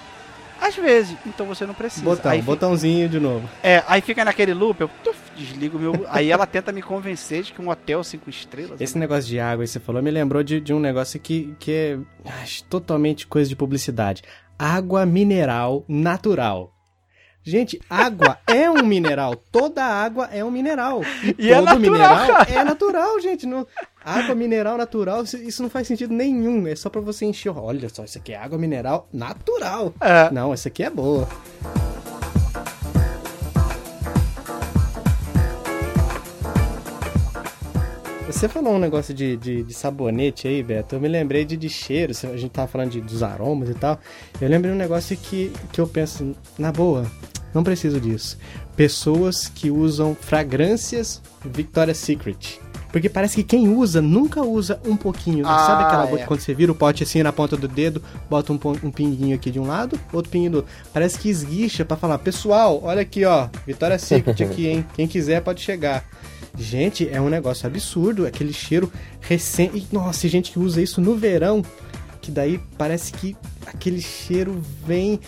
[0.61, 2.05] Às vezes, então você não precisa.
[2.05, 3.49] Botão, aí botãozinho de novo.
[3.63, 6.05] É, aí fica naquele loop, eu tuf, desligo meu.
[6.07, 8.79] aí ela tenta me convencer de que um hotel cinco estrelas.
[8.79, 9.01] Esse né?
[9.01, 11.97] negócio de água que você falou me lembrou de, de um negócio que, que é
[12.69, 14.21] totalmente coisa de publicidade.
[14.57, 16.71] Água mineral natural.
[17.43, 19.35] Gente, água é um mineral.
[19.35, 21.01] Toda água é um mineral.
[21.23, 22.51] E, e é todo é natural, mineral cara.
[22.51, 23.47] é natural, gente.
[23.47, 23.65] Não,
[24.03, 26.67] água mineral natural, isso não faz sentido nenhum.
[26.67, 27.51] É só para você encher.
[27.55, 29.93] Olha só, isso aqui é água mineral natural.
[30.01, 30.31] É.
[30.31, 31.27] Não, essa aqui é boa.
[38.27, 40.95] Você falou um negócio de, de, de, sabonete aí, Beto.
[40.95, 42.13] Eu me lembrei de, de cheiro.
[42.23, 43.99] A gente tava falando de, dos aromas e tal.
[44.39, 47.05] Eu lembrei um negócio que, que eu penso, na boa,
[47.53, 48.37] não preciso disso.
[48.75, 52.59] Pessoas que usam fragrâncias Victoria's Secret.
[52.91, 55.47] Porque parece que quem usa nunca usa um pouquinho.
[55.47, 56.25] Ah, Sabe aquela é.
[56.25, 59.49] quando você vira o pote assim na ponta do dedo, bota um, um pinguinho aqui
[59.49, 60.71] de um lado, outro pinguinho do outro.
[60.93, 64.85] Parece que esguicha para falar, pessoal, olha aqui, ó, Victoria's Secret aqui, hein?
[64.93, 66.03] Quem quiser pode chegar.
[66.57, 69.87] Gente, é um negócio absurdo, aquele cheiro recém.
[69.91, 71.63] Nossa, gente que usa isso no verão,
[72.21, 75.19] que daí parece que aquele cheiro vem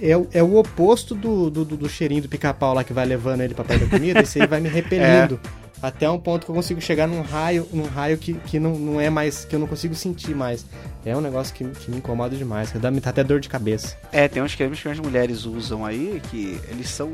[0.00, 3.54] é, é o oposto do, do, do cheirinho do pica-pau lá que vai levando ele
[3.54, 5.40] pra perto da comida, esse aí vai me repelindo.
[5.58, 5.61] É.
[5.82, 9.00] Até um ponto que eu consigo chegar num raio, num raio que, que não, não
[9.00, 9.44] é mais.
[9.44, 10.64] que eu não consigo sentir mais.
[11.04, 13.48] É um negócio que, que me incomoda demais, que dá, me dá até dor de
[13.48, 13.96] cabeça.
[14.12, 17.10] É, tem uns cremes que as mulheres usam aí que eles são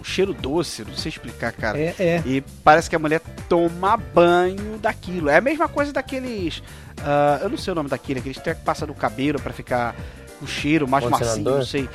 [0.00, 1.78] um cheiro doce, não sei explicar, cara.
[1.78, 2.22] É, é.
[2.24, 5.28] E parece que a mulher toma banho daquilo.
[5.28, 6.58] É a mesma coisa daqueles.
[6.58, 9.94] Uh, eu não sei o nome daquele, aqueles que passa no cabelo para ficar
[10.40, 11.88] o cheiro mais macio, não sei.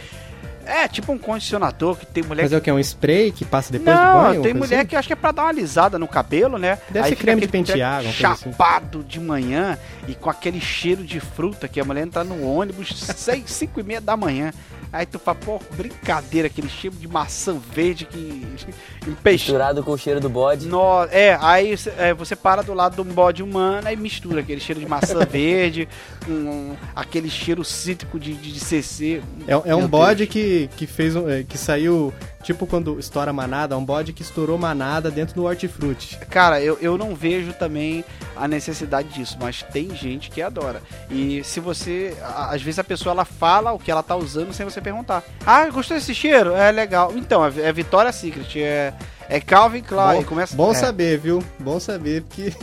[0.65, 2.43] É, tipo um condicionador que tem mulher.
[2.43, 2.55] Mas que...
[2.55, 2.69] é o que?
[2.69, 4.41] É um spray que passa depois não, do banho?
[4.41, 4.87] tem mulher assim?
[4.87, 6.77] que acho que é pra dar uma alisada no cabelo, né?
[6.89, 9.07] Deve Aí ser creme de pentear, Chapado assim.
[9.07, 13.49] de manhã e com aquele cheiro de fruta que a mulher entra no ônibus 6,
[13.49, 14.51] 5 e meia da manhã.
[14.93, 18.45] Aí tu fala, pô, brincadeira, aquele cheiro de maçã verde que.
[19.23, 20.67] Misturado com o cheiro do bode.
[20.67, 24.59] No, é, aí é, você para do lado de um bode humano e mistura aquele
[24.59, 25.87] cheiro de maçã verde,
[26.27, 29.21] um, aquele cheiro cítrico de, de, de CC.
[29.47, 33.31] É, é um bode que que, que fez um, é, que saiu, tipo quando estoura
[33.31, 36.17] manada, um bode que estourou manada dentro do hortifruti.
[36.29, 38.03] Cara, eu, eu não vejo também
[38.35, 40.81] a necessidade disso, mas tem gente que adora.
[41.09, 42.15] E se você.
[42.21, 45.23] Às vezes a pessoa ela fala o que ela tá usando sem você perguntar.
[45.45, 46.53] Ah, gostou desse cheiro?
[46.53, 47.13] É legal.
[47.15, 48.93] Então, é, é Vitória Secret, é,
[49.29, 50.21] é Calvin Klein.
[50.21, 50.55] Bom, começa...
[50.55, 50.75] bom é.
[50.75, 51.41] saber, viu?
[51.59, 52.53] Bom saber, porque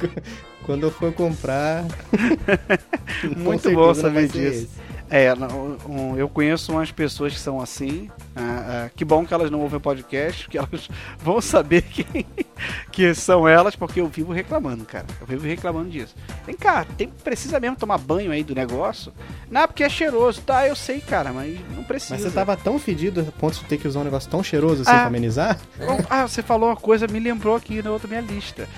[0.66, 1.84] quando eu for comprar.
[3.36, 4.68] Muito bom saber disso.
[5.10, 5.34] É,
[5.88, 8.08] um, eu conheço umas pessoas que são assim.
[8.36, 10.88] Uh, uh, que bom que elas não ouvem o podcast, que elas
[11.18, 12.24] vão saber quem,
[12.92, 15.06] que são elas, porque eu vivo reclamando, cara.
[15.20, 16.14] Eu vivo reclamando disso.
[16.46, 19.12] Vem cá, tem, precisa mesmo tomar banho aí do negócio?
[19.50, 20.42] Não, porque é cheiroso.
[20.42, 22.14] Tá, eu sei, cara, mas não precisa.
[22.14, 24.82] Mas você tava tão fedido a ponto de ter que usar um negócio tão cheiroso
[24.82, 25.58] assim ah, pra amenizar?
[26.08, 28.68] Ah, você falou uma coisa, me lembrou aqui na outra minha lista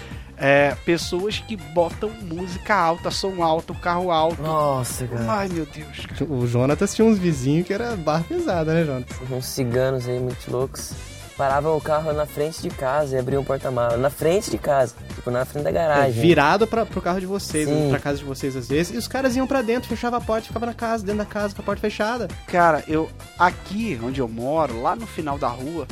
[0.45, 4.43] é, pessoas que botam música alta, som alto, carro alto.
[4.43, 5.33] Nossa, cara.
[5.33, 6.05] Ai, meu Deus.
[6.29, 9.17] O Jonatas tinha uns vizinhos que era barra pesada, né, Jonatas?
[9.31, 10.93] Uns ciganos aí muito loucos.
[11.37, 13.99] Paravam o carro na frente de casa e abriam o porta-malas.
[14.01, 16.19] Na frente de casa, tipo, na frente da garagem.
[16.19, 17.89] É, virado pra, pro carro de vocês, Sim.
[17.91, 18.95] pra casa de vocês às vezes.
[18.95, 21.55] E os caras iam pra dentro, fechavam a porta, ficava na casa, dentro da casa,
[21.55, 22.29] com a porta fechada.
[22.49, 23.09] Cara, eu.
[23.39, 25.87] Aqui onde eu moro, lá no final da rua,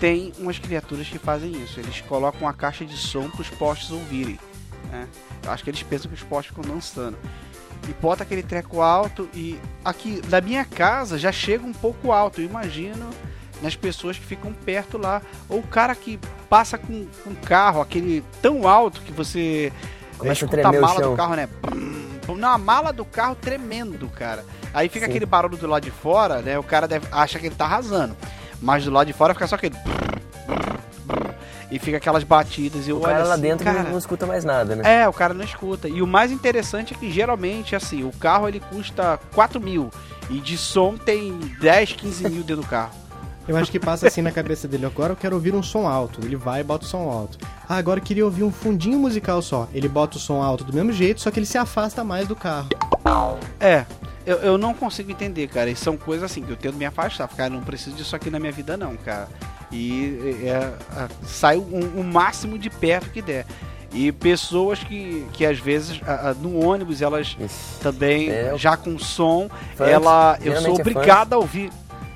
[0.00, 1.80] tem umas criaturas que fazem isso.
[1.80, 4.38] Eles colocam uma caixa de som para os postes ouvirem.
[4.90, 5.08] Né?
[5.44, 7.16] Eu acho que eles pensam que os postes ficam dançando.
[7.88, 12.40] E bota aquele treco alto e aqui da minha casa já chega um pouco alto.
[12.40, 13.10] Eu imagino
[13.62, 15.22] nas pessoas que ficam perto lá.
[15.48, 16.18] Ou o cara que
[16.48, 19.72] passa com um carro, aquele tão alto que você
[20.18, 21.48] Começa a tremer a mala do carro, né?
[22.36, 24.44] Na a mala do carro tremendo, cara.
[24.74, 25.10] Aí fica Sim.
[25.10, 26.58] aquele barulho do lado de fora, né?
[26.58, 28.16] O cara deve, acha que ele tá arrasando.
[28.60, 29.76] Mas do lado de fora fica só aquele.
[31.70, 34.76] E fica aquelas batidas e o cara assim, lá dentro cara, não escuta mais nada,
[34.76, 35.02] né?
[35.02, 35.88] É, o cara não escuta.
[35.88, 39.90] E o mais interessante é que geralmente, assim, o carro ele custa 4 mil.
[40.30, 42.92] E de som tem 10, 15 mil dentro do carro.
[43.48, 44.86] Eu acho que passa assim na cabeça dele.
[44.86, 46.20] Agora eu quero ouvir um som alto.
[46.24, 47.38] Ele vai e bota o som alto.
[47.68, 49.68] Ah, agora eu queria ouvir um fundinho musical só.
[49.72, 52.34] Ele bota o som alto do mesmo jeito, só que ele se afasta mais do
[52.34, 52.68] carro.
[53.60, 53.86] É,
[54.26, 55.70] eu, eu não consigo entender, cara.
[55.70, 57.28] E são coisas assim que eu tento me afastar.
[57.28, 59.28] Cara, não preciso disso aqui na minha vida, não, cara.
[59.70, 60.74] E é, é,
[61.24, 63.46] sai o, o máximo de perto que der.
[63.92, 67.78] E pessoas que, que às vezes a, a, no ônibus elas Isso.
[67.80, 68.52] também é.
[68.56, 69.90] já com som, funk.
[69.90, 71.70] ela eu sou é obrigado a ouvir.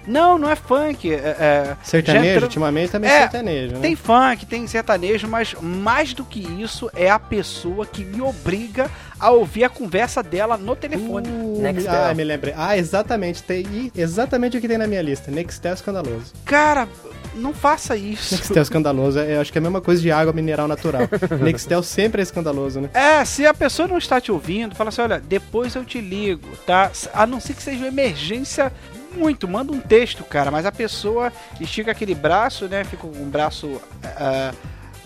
[0.06, 1.12] Não, não é funk.
[1.12, 2.44] É, é sertanejo, entra...
[2.44, 3.74] ultimamente também é, sertanejo.
[3.74, 3.80] Né?
[3.80, 8.90] Tem funk, tem sertanejo, mas mais do que isso é a pessoa que me obriga
[9.20, 11.28] a ouvir a conversa dela no telefone.
[11.28, 12.54] Uh, ah, me lembrei.
[12.56, 13.42] Ah, exatamente.
[13.42, 15.30] Tem exatamente o que tem na minha lista.
[15.30, 16.32] Nextel escandaloso.
[16.44, 16.88] Cara,
[17.34, 18.34] não faça isso.
[18.34, 21.02] Nextel escandaloso, é, acho que é a mesma coisa de água mineral natural.
[21.42, 22.90] Nextel sempre é escandaloso, né?
[22.94, 26.48] É, se a pessoa não está te ouvindo, fala assim, olha, depois eu te ligo,
[26.66, 26.90] tá?
[27.12, 28.72] A não ser que seja uma emergência
[29.14, 32.84] muito, manda um texto, cara, mas a pessoa estica aquele braço, né?
[32.84, 34.56] Fica um braço uh,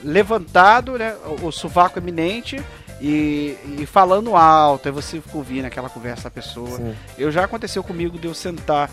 [0.02, 1.14] levantado, né?
[1.42, 2.62] O, o sovaco eminente.
[3.06, 6.78] E, e, falando alto, aí você fica ouvindo aquela conversa da pessoa.
[6.78, 6.94] Sim.
[7.18, 8.90] Eu já aconteceu comigo de eu sentar,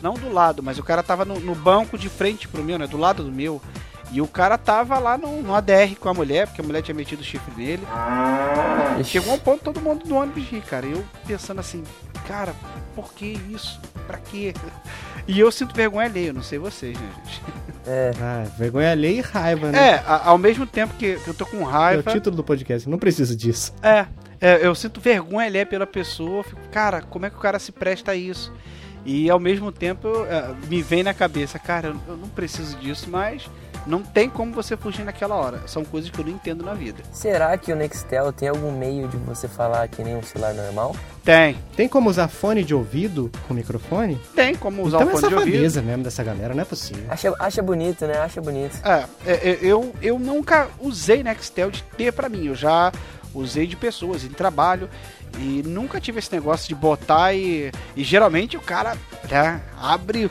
[0.00, 2.86] não do lado, mas o cara tava no, no banco de frente pro meu, né?
[2.86, 3.60] Do lado do meu.
[4.12, 6.94] E o cara tava lá no, no ADR com a mulher, porque a mulher tinha
[6.94, 7.82] metido o chifre nele.
[9.00, 10.86] E chegou um ponto todo mundo no ônibus rir, cara.
[10.86, 11.82] Eu pensando assim,
[12.26, 12.54] cara,
[12.94, 13.80] por que isso?
[14.06, 14.54] Pra quê?
[15.28, 17.42] E eu sinto vergonha alheia, não sei vocês, né, gente?
[17.86, 18.10] É.
[18.20, 19.90] Ah, vergonha alheia e raiva, né?
[19.90, 22.02] É, ao mesmo tempo que, eu tô com raiva.
[22.04, 23.72] É o título do podcast, não precisa disso.
[23.80, 24.06] É,
[24.40, 27.70] é eu sinto vergonha alheia pela pessoa, fico, cara, como é que o cara se
[27.70, 28.52] presta a isso?
[29.04, 33.08] E ao mesmo tempo é, me vem na cabeça, cara, eu, eu não preciso disso,
[33.08, 33.48] mas
[33.86, 35.62] não tem como você fugir naquela hora.
[35.66, 37.02] São coisas que eu não entendo na vida.
[37.12, 40.94] Será que o Nextel tem algum meio de você falar que nem um celular normal?
[41.24, 41.56] Tem.
[41.76, 44.20] Tem como usar fone de ouvido com microfone?
[44.34, 45.82] Tem como usar então o fone é de ouvido.
[45.82, 47.04] mesmo dessa galera, não é possível.
[47.08, 48.18] Acha, acha bonito, né?
[48.18, 48.78] Acha bonito.
[48.84, 52.46] É, é, é eu, eu nunca usei Nextel de ter para mim.
[52.46, 52.92] Eu já
[53.34, 54.88] usei de pessoas em trabalho
[55.38, 58.96] e nunca tive esse negócio de botar e, e geralmente o cara
[59.30, 60.30] né, abre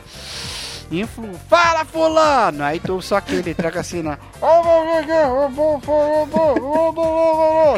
[0.92, 2.62] influ, fala fulano!
[2.62, 4.18] Aí tu só aquele treca assim na.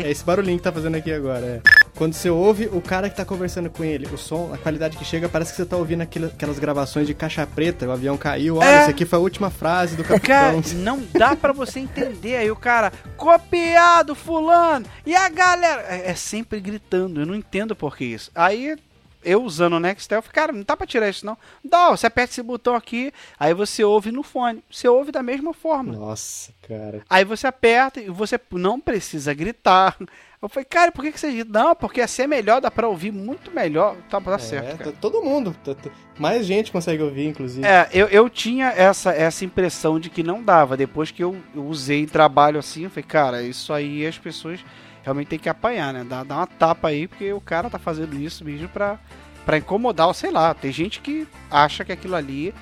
[0.02, 1.84] É esse barulhinho que tá fazendo aqui agora, é.
[1.96, 5.04] Quando você ouve o cara que tá conversando com ele, o som, a qualidade que
[5.04, 8.66] chega, parece que você tá ouvindo aquelas gravações de caixa preta, o avião caiu, olha,
[8.66, 8.74] é.
[8.78, 10.20] essa aqui foi a última frase do capitão.
[10.26, 12.36] Cara, não dá para você entender.
[12.36, 15.82] Aí o cara, copiado, fulano, e a galera.
[15.88, 18.30] É, é sempre gritando, eu não entendo por que isso.
[18.34, 18.76] Aí
[19.24, 21.36] eu usando o Nextel, eu falei, cara, não dá pra tirar isso não.
[21.64, 24.62] Dá, você aperta esse botão aqui, aí você ouve no fone.
[24.70, 25.92] Você ouve da mesma forma.
[25.94, 27.02] Nossa, cara.
[27.08, 29.96] Aí você aperta e você não precisa gritar.
[30.42, 31.46] Eu falei, cara, por que, que você diz?
[31.46, 33.96] Não, porque assim é melhor, dá pra ouvir muito melhor.
[34.10, 34.92] Tá, tá É, certo, cara.
[34.92, 35.56] t- todo mundo.
[35.64, 37.66] t- t- Mais gente consegue ouvir, inclusive.
[37.66, 40.76] É, eu, eu tinha essa, essa impressão de que não dava.
[40.76, 44.60] Depois que eu, eu usei trabalho assim, eu falei, cara, isso aí as pessoas
[45.04, 46.04] realmente tem que apanhar, né?
[46.08, 48.98] Dá, dá uma tapa aí, porque o cara tá fazendo isso mesmo pra,
[49.44, 50.52] pra incomodar, ou sei lá.
[50.54, 52.52] Tem gente que acha que aquilo ali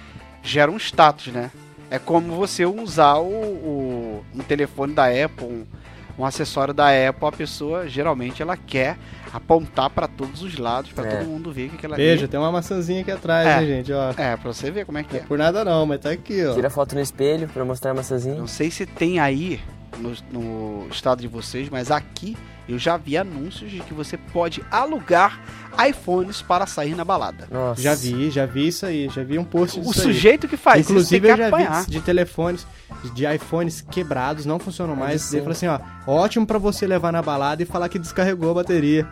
[0.43, 1.51] gera um status, né?
[1.89, 5.65] É como você usar o, o um telefone da Apple, um,
[6.19, 8.97] um acessório da Apple, a pessoa geralmente ela quer
[9.33, 11.17] apontar pra todos os lados, pra É.
[11.19, 12.29] todo mundo ver que aquela Veja, ali...
[12.29, 13.61] tem uma maçãzinha aqui atrás, É.
[13.61, 14.11] hein, gente, ó.
[14.17, 15.21] É, pra você ver como é que é.
[15.21, 16.55] é por nada não, mas tá aqui, ó.
[16.55, 18.35] Tira foto no espelho pra mostrar a maçãzinha.
[18.35, 19.61] Não sei se tem aí
[19.99, 22.37] no, no estado de vocês, mas aqui
[22.69, 25.41] eu já vi anúncios de que você pode alugar
[25.89, 27.49] iPhones para sair na balada.
[27.51, 27.81] Nossa.
[27.81, 30.03] Já vi, já vi isso aí, já vi um post O disso aí.
[30.15, 31.85] sujeito que faz Inclusive, isso eu já apanhar.
[31.85, 32.67] vi de telefones,
[33.15, 35.33] de iPhones quebrados, não funcionam mais.
[35.33, 38.55] Ele falou assim, ó, ótimo pra você levar na balada e falar que descarregou a
[38.55, 39.07] bateria.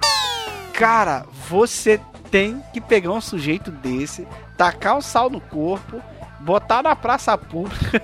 [0.73, 2.01] Cara, você
[2.31, 4.27] tem que pegar um sujeito desse,
[4.57, 6.01] tacar o sal no corpo,
[6.41, 8.01] botar na praça pública,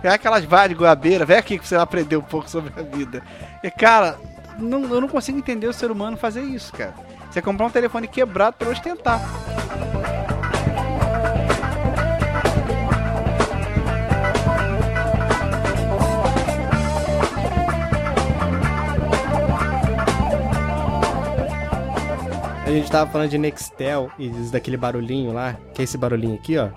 [0.00, 2.82] pegar aquelas vaias de goiabeira, vem aqui que você vai aprender um pouco sobre a
[2.82, 3.22] vida.
[3.62, 4.18] E, cara,
[4.58, 6.94] não, eu não consigo entender o ser humano fazer isso, cara.
[7.30, 9.20] Você comprar um telefone quebrado pra ostentar.
[22.64, 26.58] A gente tava falando de Nextel e daquele barulhinho lá, que é esse barulhinho aqui,
[26.58, 26.68] ó.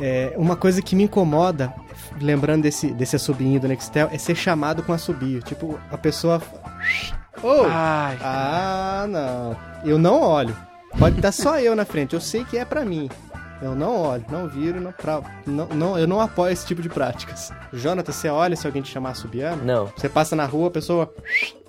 [0.00, 1.72] É, uma coisa que me incomoda,
[2.20, 5.40] lembrando desse, desse assobinho do Nextel, é ser chamado com assobio.
[5.42, 6.42] Tipo, a pessoa.
[7.42, 7.64] Ô!
[7.68, 9.56] Ai, Ah, não.
[9.84, 10.56] Eu não olho.
[10.98, 12.14] Pode estar só eu na frente.
[12.14, 13.08] Eu sei que é pra mim.
[13.64, 16.88] Eu não olho, não viro, não, pra, não, não, eu não apoio esse tipo de
[16.90, 17.50] práticas.
[17.72, 19.64] Jonathan, você olha se alguém te chamar assobiando?
[19.64, 19.86] Não.
[19.96, 21.10] Você passa na rua, a pessoa.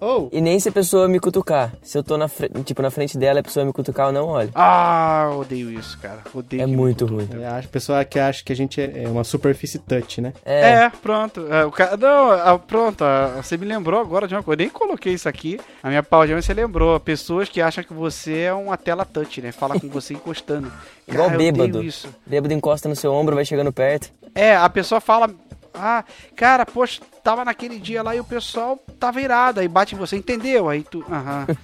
[0.02, 0.28] Oh!
[0.30, 1.72] E nem se a pessoa me cutucar.
[1.82, 4.12] Se eu tô na frente, tipo, na frente dela e a pessoa me cutucar, eu
[4.12, 4.52] não olho.
[4.54, 6.20] Ah, eu odeio isso, cara.
[6.34, 7.30] Odeio É muito ruim.
[7.40, 10.34] É, a pessoa que acha que a gente é é uma superfície touch, né?
[10.44, 10.72] É.
[10.72, 11.48] É, pronto.
[11.50, 13.06] É, o cara, não, ah, pronto.
[13.06, 14.62] ah, você me lembrou agora de uma coisa.
[14.62, 15.62] Eu nem coloquei isso aqui.
[15.82, 17.00] A minha pausa, você lembrou.
[17.00, 19.54] Pessoas que acham que você é uma tela touch, né?
[19.54, 20.70] Fala com você encostando.
[21.08, 21.84] Igual Cara, bêbado.
[21.84, 22.10] isso.
[22.26, 24.12] Bêbado encosta no seu ombro, vai chegando perto.
[24.34, 25.30] É, a pessoa fala.
[25.74, 26.04] Ah,
[26.36, 29.60] cara, poxa, tava naquele dia lá e o pessoal tava irado.
[29.60, 30.70] Aí bate em você, entendeu?
[30.70, 31.04] Aí tu.
[31.12, 31.48] Aham.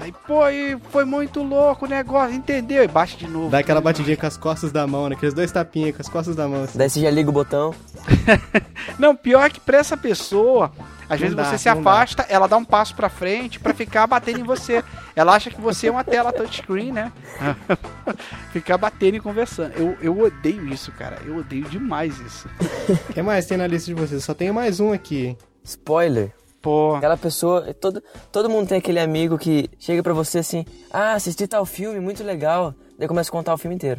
[0.00, 2.82] Aí, pô, e foi muito louco o negócio, entendeu?
[2.82, 3.50] E bate de novo.
[3.50, 5.14] Dá aquela batidinha com as costas da mão, né?
[5.14, 6.64] Aqueles dois tapinhas com as costas da mão.
[6.64, 6.76] assim.
[6.76, 7.72] Daí você já liga o botão.
[8.98, 10.72] Não, pior é que pra essa pessoa,
[11.08, 11.90] às Não vezes dá, você se não dá.
[11.92, 14.82] afasta, ela dá um passo pra frente pra ficar batendo em você.
[15.14, 17.12] Ela acha que você é uma tela touchscreen, né?
[18.52, 19.72] ficar batendo e conversando.
[19.76, 21.18] Eu, eu odeio isso, cara.
[21.24, 22.48] Eu odeio demais isso.
[22.88, 24.24] O que mais tem na lista de vocês?
[24.24, 25.36] Só tenho mais um aqui?
[25.64, 26.32] Spoiler.
[26.60, 31.14] Pô, Aquela pessoa, todo, todo mundo tem aquele amigo que chega pra você assim, ah,
[31.14, 32.72] assisti tal filme, muito legal.
[32.96, 33.98] Daí começa a contar o filme inteiro.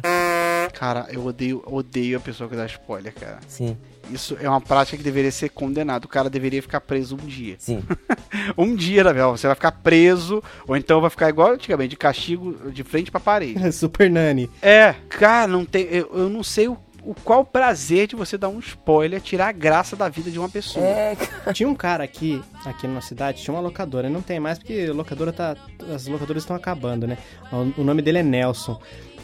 [0.72, 3.38] cara, eu odeio, odeio a pessoa que dá spoiler, cara.
[3.46, 3.76] Sim,
[4.10, 6.06] Isso é uma prática que deveria ser condenada.
[6.06, 7.56] O cara deveria ficar preso um dia.
[7.58, 7.82] sim.
[8.56, 11.96] Um dia, na verdade, você vai ficar preso, ou então vai ficar igual antigamente, de
[11.96, 13.72] castigo de frente pra parede.
[13.72, 14.50] Super Nani.
[14.62, 15.84] É, cara, não tem.
[15.84, 19.48] Eu, eu não sei o, o qual o prazer de você dar um spoiler, tirar
[19.48, 20.84] a graça da vida de uma pessoa.
[20.84, 21.52] É, cara.
[21.52, 24.08] Tinha um cara aqui, aqui na cidade, tinha uma locadora.
[24.08, 25.56] Não tem mais porque a locadora tá.
[25.94, 27.18] As locadoras estão acabando, né?
[27.52, 28.80] O, o nome dele é Nelson.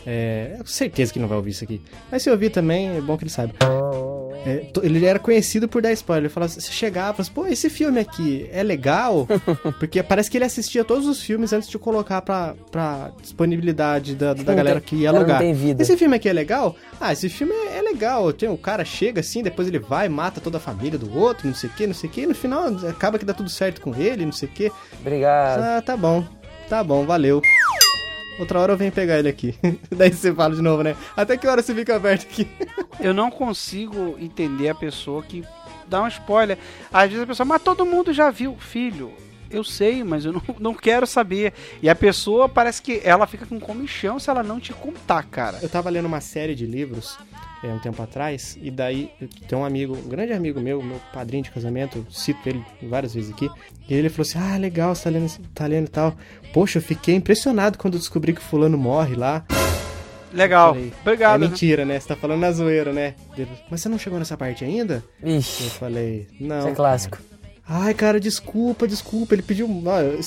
[0.06, 1.82] É, eu tenho certeza que não vai ouvir isso aqui.
[2.10, 3.54] Mas se ouvir também, é bom que ele saiba.
[4.46, 6.24] É, to- ele era conhecido por dar spoiler.
[6.24, 9.26] Ele falava, você chegava e falava assim, pô, esse filme aqui é legal?
[9.78, 14.34] Porque parece que ele assistia todos os filmes antes de colocar pra, pra disponibilidade da,
[14.34, 15.38] da galera que ia alugar.
[15.82, 16.76] Esse filme aqui é legal?
[17.00, 18.32] Ah, esse filme é, é legal.
[18.32, 21.54] Tem, o cara chega assim, depois ele vai, mata toda a família do outro, não
[21.54, 22.20] sei o que, não sei o que.
[22.22, 24.70] E no final acaba que dá tudo certo com ele, não sei o que.
[25.00, 25.60] Obrigado.
[25.62, 26.24] Ah, tá bom.
[26.68, 27.42] Tá bom, valeu.
[28.40, 29.54] Outra hora eu venho pegar ele aqui.
[29.94, 30.96] Daí você fala de novo, né?
[31.14, 32.48] Até que hora você fica aberto aqui?
[32.98, 35.44] Eu não consigo entender a pessoa que
[35.86, 36.56] dá um spoiler.
[36.90, 39.12] Às vezes a pessoa, mas todo mundo já viu, filho.
[39.50, 41.52] Eu sei, mas eu não, não quero saber.
[41.82, 45.58] E a pessoa parece que ela fica com comichão se ela não te contar, cara.
[45.60, 47.18] Eu tava lendo uma série de livros
[47.62, 49.10] é, um tempo atrás, e daí
[49.48, 53.14] tem um amigo, um grande amigo meu, meu padrinho de casamento, eu cito ele várias
[53.14, 53.50] vezes aqui,
[53.88, 56.14] e ele falou assim: Ah, legal, você tá lendo, tá lendo e tal.
[56.52, 59.44] Poxa, eu fiquei impressionado quando eu descobri que fulano morre lá.
[60.32, 60.74] Legal.
[60.74, 61.44] Falei, Obrigado.
[61.44, 61.98] É mentira, né?
[61.98, 63.14] Você tá falando na zoeira, né?
[63.70, 65.02] Mas você não chegou nessa parte ainda?
[65.22, 66.60] Eu Ixi, falei, não.
[66.60, 67.18] isso é clássico.
[67.72, 69.32] Ai, cara, desculpa, desculpa.
[69.32, 69.68] Ele pediu.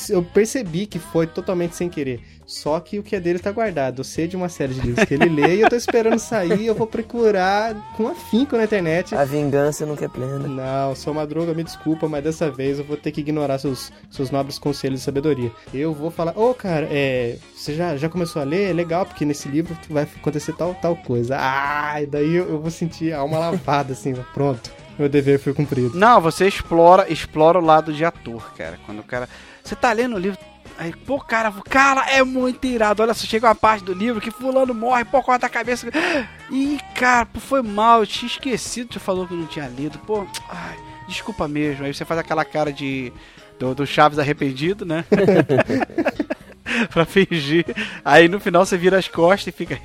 [0.09, 2.21] Eu percebi que foi totalmente sem querer.
[2.45, 3.99] Só que o que é dele tá guardado.
[3.99, 6.65] Eu sei de uma série de livros que ele lê e eu tô esperando sair.
[6.65, 9.13] Eu vou procurar com afinco na internet.
[9.13, 10.47] A vingança nunca é plena.
[10.47, 14.31] Não, sou madruga, me desculpa, mas dessa vez eu vou ter que ignorar seus, seus
[14.31, 15.51] nobres conselhos de sabedoria.
[15.73, 18.69] Eu vou falar, ô oh, cara, é, você já, já começou a ler?
[18.69, 21.35] É legal, porque nesse livro vai acontecer tal, tal coisa.
[21.37, 24.82] Ah, e daí eu, eu vou sentir a alma lavada, assim, pronto.
[24.97, 25.97] Meu dever foi cumprido.
[25.97, 28.79] Não, você explora, explora o lado de ator, cara.
[28.85, 29.27] Quando o cara.
[29.63, 30.37] Você tá lendo o livro,
[30.77, 33.03] Aí, pô, cara, cara, é muito irado.
[33.03, 35.87] Olha só, chega uma parte do livro que fulano morre, pô, corta a cabeça.
[36.49, 39.99] Ih, cara, pô, foi mal, eu tinha esquecido, você falou que não tinha lido.
[39.99, 40.77] Pô, ai,
[41.07, 41.85] desculpa mesmo.
[41.85, 43.13] Aí você faz aquela cara de
[43.59, 45.05] do, do Chaves arrependido, né?
[46.91, 47.65] pra fingir.
[48.03, 49.79] Aí no final você vira as costas e fica.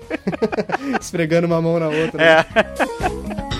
[0.98, 2.22] Esfregando uma mão na outra.
[2.22, 2.36] É.
[2.36, 3.48] Né?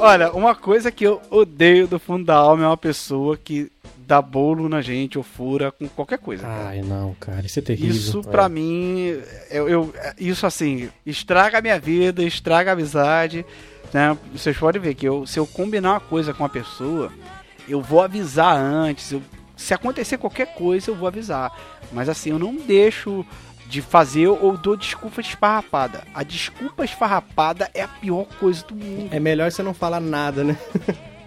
[0.00, 4.22] Olha, uma coisa que eu odeio do fundo da alma é uma pessoa que dá
[4.22, 6.42] bolo na gente ou fura com qualquer coisa.
[6.42, 6.68] Cara.
[6.68, 7.94] Ai, não, cara, isso é terrível.
[7.94, 8.48] Isso pra é.
[8.48, 9.14] mim,
[9.50, 13.44] eu, eu, isso assim, estraga a minha vida, estraga a amizade.
[13.92, 14.16] Né?
[14.32, 17.12] Vocês podem ver que eu, se eu combinar uma coisa com uma pessoa,
[17.68, 19.12] eu vou avisar antes.
[19.12, 19.22] Eu,
[19.54, 21.52] se acontecer qualquer coisa, eu vou avisar.
[21.92, 23.24] Mas assim, eu não deixo
[23.70, 26.02] de fazer ou dou desculpa esfarrapada.
[26.12, 29.08] A desculpa esfarrapada é a pior coisa do mundo.
[29.12, 30.58] É melhor você não falar nada, né?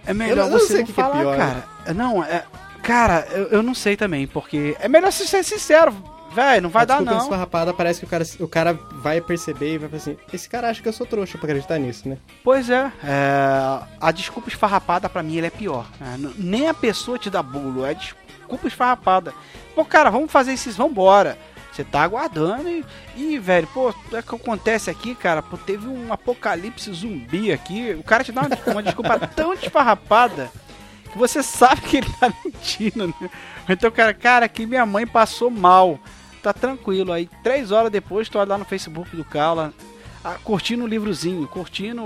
[0.05, 1.63] É melhor eu, você não, não falar, que é pior, cara.
[1.85, 1.93] Né?
[1.93, 2.43] Não, é.
[2.83, 5.95] Cara, eu, eu não sei também, porque é melhor você ser sincero.
[6.33, 7.17] Velho, não vai a dar não.
[7.19, 10.67] esfarrapada parece que o cara, o cara vai perceber e vai falar assim, esse cara
[10.67, 12.17] acha que eu sou trouxa pra acreditar nisso, né?
[12.43, 15.85] Pois é, é a desculpa esfarrapada pra mim ele é pior.
[16.01, 16.33] Né?
[16.35, 19.33] Nem a pessoa te dá bolo, é desculpa esfarrapada.
[19.73, 21.37] Pô, cara, vamos fazer isso, vambora.
[21.73, 26.13] Você tá aguardando e, e, velho, pô, é que acontece aqui, cara, pô, teve um
[26.13, 27.95] apocalipse zumbi aqui.
[27.99, 30.51] O cara te dá uma, uma desculpa tão desfarrapada
[31.11, 33.29] que você sabe que ele tá mentindo, né?
[33.67, 35.99] Então, cara, cara, que minha mãe passou mal.
[36.43, 37.11] Tá tranquilo.
[37.11, 39.73] Aí, três horas depois, tô lá no Facebook do Carla.
[40.23, 42.03] Ah, curtindo um livrozinho, curtindo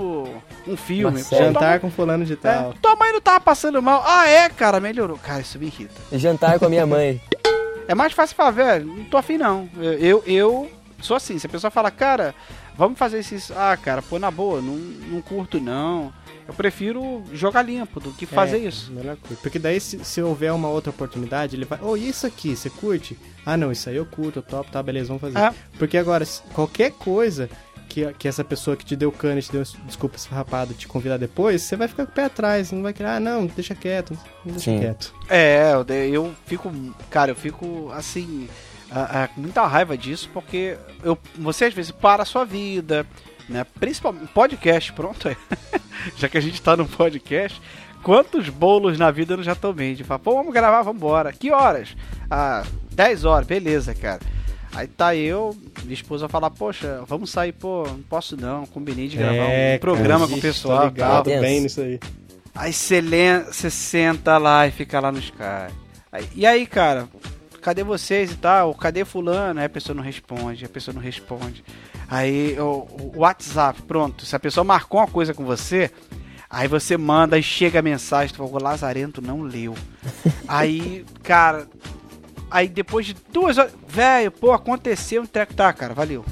[0.66, 1.22] um filme.
[1.24, 2.70] Pô, jantar com fulano de tal.
[2.70, 4.02] É, tua mãe não tava passando mal.
[4.06, 5.18] Ah, é, cara, melhorou.
[5.18, 5.94] Cara, isso me irrita.
[6.12, 7.20] Jantar com a minha mãe.
[7.88, 9.68] É mais fácil falar, velho, não tô afim não.
[9.98, 10.70] Eu, eu
[11.00, 12.34] sou assim, se a pessoa fala, cara,
[12.76, 13.52] vamos fazer isso.
[13.56, 16.12] Ah, cara, pô, na boa, não, não curto não.
[16.46, 18.90] Eu prefiro jogar limpo do que fazer é, isso.
[18.92, 19.40] Melhor coisa.
[19.42, 21.78] Porque daí, se, se, houver uma outra oportunidade, ele vai.
[21.80, 23.18] Ô, oh, isso aqui, você curte?
[23.44, 25.38] Ah, não, isso aí eu curto, eu topo, tá, beleza, vamos fazer.
[25.38, 25.54] É.
[25.78, 27.50] Porque agora, qualquer coisa
[27.98, 31.62] que, que essa pessoa que te deu cano, te deu desculpa esfarrapada, te convidar depois,
[31.62, 34.60] você vai ficar com o pé atrás, não vai querer, ah, não, deixa quieto, deixa
[34.60, 34.78] Sim.
[34.78, 35.14] quieto.
[35.28, 35.72] É,
[36.10, 36.72] eu fico,
[37.10, 38.48] cara, eu fico assim,
[39.34, 43.06] com muita raiva disso, porque eu, você às vezes para a sua vida,
[43.48, 45.28] né, principalmente podcast, pronto,
[46.16, 47.60] já que a gente tá no podcast,
[48.02, 51.50] quantos bolos na vida eu já tomei, de falar, pô, vamos gravar, vamos embora, que
[51.50, 51.96] horas?
[52.30, 54.20] Ah, 10 horas, beleza, cara.
[54.74, 59.16] Aí tá eu, minha esposa falar, poxa, vamos sair, pô, não posso não, combinei de
[59.16, 60.84] gravar é, um programa cara, com o pessoal.
[60.86, 61.40] Ligado tal.
[61.40, 61.98] bem nisso aí.
[62.54, 65.72] Aí você senta lá e fica lá no Sky.
[66.10, 67.08] Aí, e aí, cara,
[67.60, 68.74] cadê vocês e tal?
[68.74, 69.60] Cadê fulano?
[69.60, 71.64] Aí a pessoa não responde, a pessoa não responde.
[72.08, 75.90] Aí o, o WhatsApp, pronto, se a pessoa marcou uma coisa com você,
[76.50, 79.74] Aí você manda e chega a mensagem, tu fala, o Lazarento não leu.
[80.48, 81.68] Aí, cara,
[82.50, 86.24] Aí depois de duas horas, velho, pô, aconteceu um treco, tá, cara, valeu.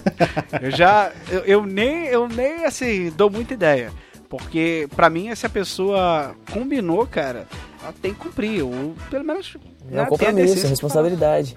[0.60, 3.92] eu já, eu, eu, nem, eu nem, assim, dou muita ideia.
[4.28, 7.46] Porque, pra mim, se a pessoa combinou, cara,
[7.82, 8.62] ela tem que cumprir.
[8.62, 9.56] Ou pelo menos.
[9.90, 11.56] É um né, compromisso, é responsabilidade.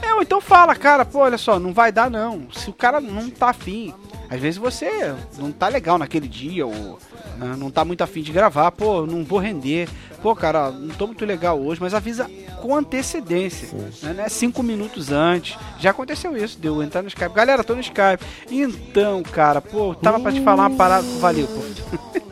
[0.00, 2.50] É, ou então fala, cara, pô, olha só, não vai dar não.
[2.52, 3.92] Se o cara não tá afim,
[4.30, 6.98] às vezes você não tá legal naquele dia, ou
[7.38, 9.88] né, não tá muito afim de gravar, pô, não vou render.
[10.22, 12.28] Pô, cara, não tô muito legal hoje, mas avisa
[12.60, 13.68] com antecedência,
[14.02, 14.28] né, né?
[14.28, 15.56] Cinco minutos antes.
[15.78, 17.34] Já aconteceu isso, deu entrar no Skype.
[17.34, 18.24] Galera, tô no Skype.
[18.50, 21.06] Então, cara, pô, tava pra te falar uma parada.
[21.20, 22.18] Valeu, pô.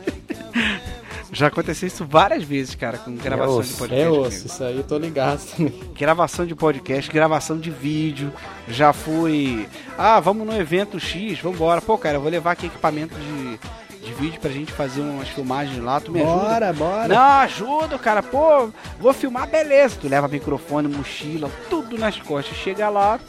[1.37, 4.03] Já aconteceu isso várias vezes, cara, com gravação é de podcast.
[4.03, 5.71] É osso, isso aí eu tô ligado também.
[5.93, 8.33] Gravação de podcast, gravação de vídeo.
[8.67, 9.69] Já fui.
[9.95, 11.79] Ah, vamos no evento X, vambora.
[11.79, 13.59] Pô, cara, eu vou levar aqui equipamento de
[14.03, 16.73] de vídeo pra gente fazer umas filmagens lá, tu me bora, ajuda?
[16.73, 17.07] Bora, bora.
[17.09, 18.23] Não, ajuda, cara.
[18.23, 18.69] Pô,
[18.99, 19.97] vou filmar, beleza.
[19.99, 22.57] Tu leva microfone, mochila, tudo nas costas.
[22.57, 23.19] Chega lá.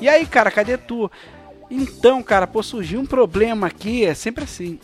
[0.00, 1.10] E aí, cara, cadê tu?
[1.68, 4.78] Então, cara, pô, surgiu um problema aqui, é sempre assim.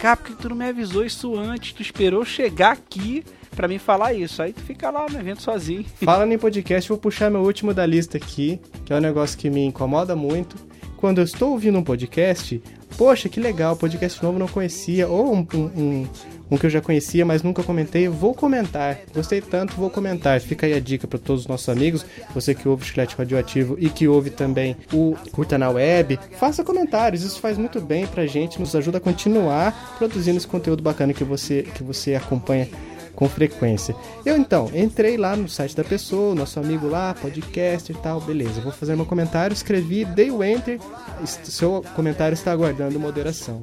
[0.00, 1.72] Cara, porque tu não me avisou isso antes?
[1.72, 3.24] Tu esperou chegar aqui
[3.54, 4.42] para mim falar isso.
[4.42, 5.84] Aí tu fica lá no evento sozinho.
[6.04, 9.48] Fala em podcast, vou puxar meu último da lista aqui, que é um negócio que
[9.48, 10.56] me incomoda muito
[10.96, 12.60] quando eu estou ouvindo um podcast,
[12.96, 16.08] poxa, que legal, podcast novo não conhecia, ou um, um, um,
[16.50, 18.98] um, que eu já conhecia, mas nunca comentei, vou comentar.
[19.14, 20.40] Gostei tanto, vou comentar.
[20.40, 23.76] Fica aí a dica para todos os nossos amigos, você que ouve o Chiclete Radioativo
[23.78, 28.26] e que ouve também o Curta na Web, faça comentários, isso faz muito bem pra
[28.26, 32.68] gente, nos ajuda a continuar produzindo esse conteúdo bacana que você, que você acompanha
[33.16, 33.96] com frequência.
[34.24, 38.60] Eu então entrei lá no site da pessoa, nosso amigo lá, podcast e tal, beleza.
[38.60, 40.78] Vou fazer meu comentário, escrevi, dei o enter,
[41.24, 43.62] seu comentário está aguardando moderação.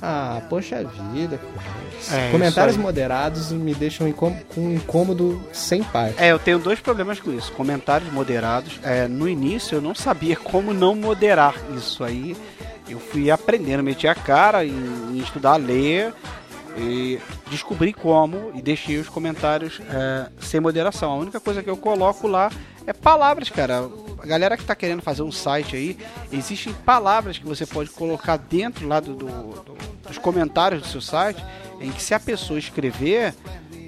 [0.00, 0.82] Ah, poxa
[1.12, 1.38] vida,
[2.10, 6.12] é, comentários moderados me deixam com um incômodo sem par.
[6.16, 7.52] É, eu tenho dois problemas com isso.
[7.52, 8.80] Comentários moderados.
[8.82, 12.34] É, no início eu não sabia como não moderar isso aí.
[12.88, 14.72] Eu fui aprendendo, meti a cara em,
[15.12, 16.12] em estudar a ler
[16.76, 17.20] e
[17.50, 21.12] descobri como e deixei os comentários é, sem moderação.
[21.12, 22.50] A única coisa que eu coloco lá
[22.86, 23.88] é palavras, cara.
[24.18, 25.98] A galera que está querendo fazer um site aí,
[26.32, 29.74] existem palavras que você pode colocar dentro lá do, do, do
[30.06, 31.42] dos comentários do seu site,
[31.80, 33.34] em que se a pessoa escrever,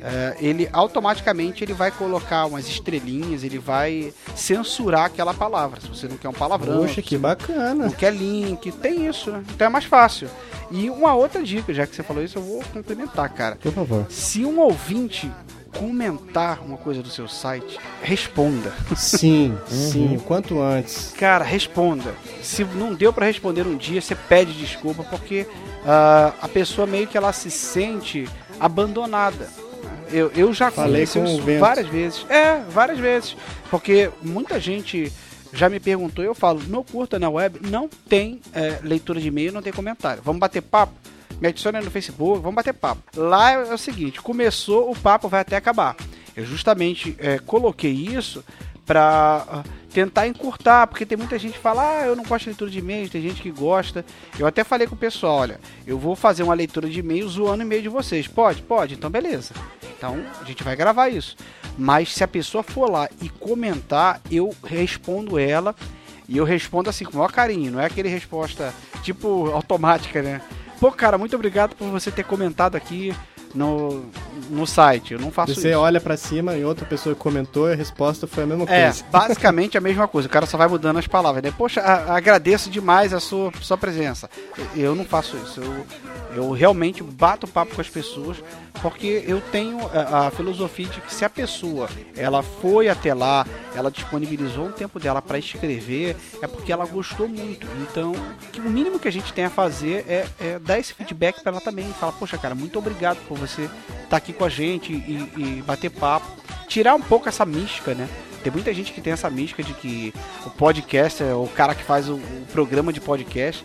[0.09, 5.80] é, ele automaticamente ele vai colocar umas estrelinhas, ele vai censurar aquela palavra.
[5.80, 6.78] Se você não quer um palavrão.
[6.78, 7.86] Poxa, que bacana.
[7.86, 9.42] Não quer link, tem isso, né?
[9.52, 10.28] Então é mais fácil.
[10.70, 13.57] E uma outra dica, já que você falou isso, eu vou complementar, cara.
[13.57, 14.07] Por favor.
[14.09, 15.28] Se um ouvinte
[15.76, 18.72] comentar uma coisa do seu site, responda.
[18.94, 19.90] Sim, uhum.
[19.90, 21.12] sim, quanto antes.
[21.18, 22.14] Cara, responda.
[22.42, 25.48] Se não deu para responder um dia, você pede desculpa porque
[25.82, 28.28] uh, a pessoa meio que ela se sente
[28.61, 29.48] abandonada.
[30.11, 32.26] Eu, eu já falei com isso várias vezes.
[32.28, 33.36] É, várias vezes.
[33.70, 35.12] Porque muita gente
[35.52, 39.52] já me perguntou, eu falo, no Curta na Web não tem é, leitura de e-mail,
[39.52, 40.22] não tem comentário.
[40.24, 40.92] Vamos bater papo?
[41.40, 43.02] Me adicione no Facebook, vamos bater papo.
[43.16, 45.96] Lá é o seguinte, começou, o papo vai até acabar.
[46.34, 48.44] Eu justamente é, coloquei isso
[48.84, 49.64] para
[49.97, 52.80] tentar encurtar, porque tem muita gente que fala, ah, eu não gosto de leitura de
[52.80, 54.05] e-mails, tem gente que gosta.
[54.38, 57.62] Eu até falei com o pessoal, olha, eu vou fazer uma leitura de e-mail zoando
[57.62, 58.28] e-mail de vocês.
[58.28, 58.61] Pode?
[58.61, 59.55] Pode, então beleza.
[59.97, 61.34] Então a gente vai gravar isso.
[61.78, 65.74] Mas se a pessoa for lá e comentar, eu respondo ela
[66.28, 70.42] e eu respondo assim com o maior carinho, não é aquele resposta tipo automática, né?
[70.78, 73.16] Pô, cara, muito obrigado por você ter comentado aqui
[73.57, 74.04] no,
[74.50, 75.14] no site.
[75.14, 75.78] Eu não faço Você isso.
[75.78, 79.04] olha para cima e outra pessoa comentou e a resposta foi a mesma é, coisa.
[79.04, 80.28] É, basicamente a mesma coisa.
[80.28, 81.42] O cara só vai mudando as palavras.
[81.42, 81.52] Né?
[81.57, 84.28] Poxa, a, agradeço demais a sua, sua presença.
[84.74, 85.61] Eu não faço isso.
[85.61, 85.86] Eu,
[86.36, 88.36] eu realmente bato papo com as pessoas
[88.82, 93.46] porque eu tenho a, a, filosofia de que se a pessoa ela foi até lá,
[93.74, 97.66] ela disponibilizou um tempo dela para escrever, é porque ela gostou muito.
[97.82, 98.12] Então,
[98.59, 101.61] o mínimo que a gente tem a fazer é, é dar esse feedback para ela
[101.61, 101.86] também.
[101.94, 103.70] Falar, poxa, cara, muito obrigado por você estar
[104.09, 106.26] tá aqui com a gente e, e bater papo.
[106.68, 108.09] Tirar um pouco essa mística, né?
[108.42, 111.82] Tem muita gente que tem essa mística de que o podcast, é o cara que
[111.82, 113.64] faz o, o programa de podcast,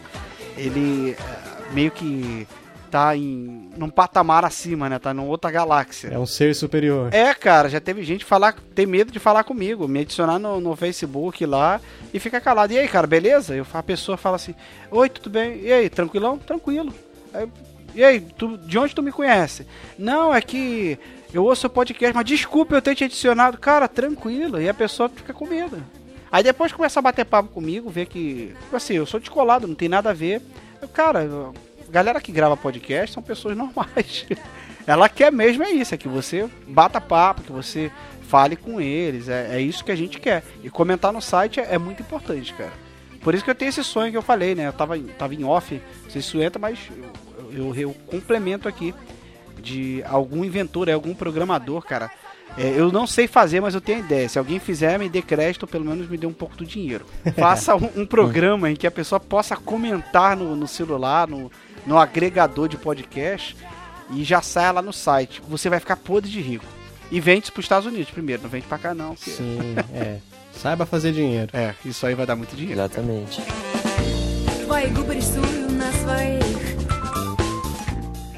[0.57, 2.47] ele é, meio que
[2.91, 4.99] tá em num patamar acima, né?
[4.99, 6.09] Tá numa outra galáxia.
[6.09, 7.13] É um ser superior.
[7.13, 10.75] É, cara, já teve gente falar, tem medo de falar comigo, me adicionar no, no
[10.75, 11.79] Facebook lá
[12.13, 12.73] e fica calado.
[12.73, 13.55] E aí, cara, beleza?
[13.55, 14.53] Eu, a pessoa fala assim:
[14.91, 15.61] Oi, tudo bem?
[15.61, 16.37] E aí, tranquilão?
[16.37, 16.93] Tranquilo.
[17.33, 17.47] Aí,
[17.93, 19.65] e aí, tu, de onde tu me conhece?
[19.97, 20.97] Não, é que
[21.33, 23.57] eu ouço o podcast, mas desculpa eu ter te adicionado.
[23.57, 24.61] Cara, tranquilo.
[24.61, 25.81] E a pessoa fica com medo.
[26.31, 29.89] Aí depois começa a bater papo comigo, ver que, assim, eu sou descolado, não tem
[29.89, 30.41] nada a ver.
[30.81, 31.29] Eu, cara,
[31.89, 34.25] galera que grava podcast são pessoas normais.
[34.87, 37.91] Ela quer mesmo é isso, é que você bata papo, que você
[38.27, 39.27] fale com eles.
[39.27, 40.43] É, é isso que a gente quer.
[40.63, 42.71] E comentar no site é, é, muito importante, cara.
[43.21, 44.67] Por isso que eu tenho esse sonho que eu falei, né?
[44.67, 46.79] Eu tava, tava em off, não sei se isso entra, mas
[47.53, 48.93] eu, eu, complemento aqui
[49.61, 52.11] de algum inventor, é algum programador, cara.
[52.57, 54.27] É, eu não sei fazer, mas eu tenho ideia.
[54.27, 57.05] Se alguém fizer, me dê crédito, ou pelo menos me dê um pouco do dinheiro.
[57.37, 61.51] Faça um, um programa em que a pessoa possa comentar no, no celular, no,
[61.85, 63.55] no agregador de podcast
[64.13, 65.41] e já sai lá no site.
[65.47, 66.65] Você vai ficar podre de rico.
[67.09, 69.15] E vende para os Estados Unidos primeiro, não vende para cá não.
[69.15, 69.31] Porque...
[69.31, 70.19] Sim, é.
[70.53, 71.49] Saiba fazer dinheiro.
[71.53, 72.79] É, isso aí vai dar muito dinheiro.
[72.79, 73.41] Exatamente.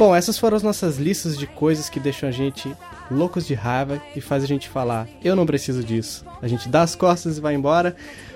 [0.03, 2.75] Bom, essas foram as nossas listas de coisas que deixam a gente
[3.09, 6.25] loucos de raiva e faz a gente falar: eu não preciso disso.
[6.41, 7.95] A gente dá as costas e vai embora.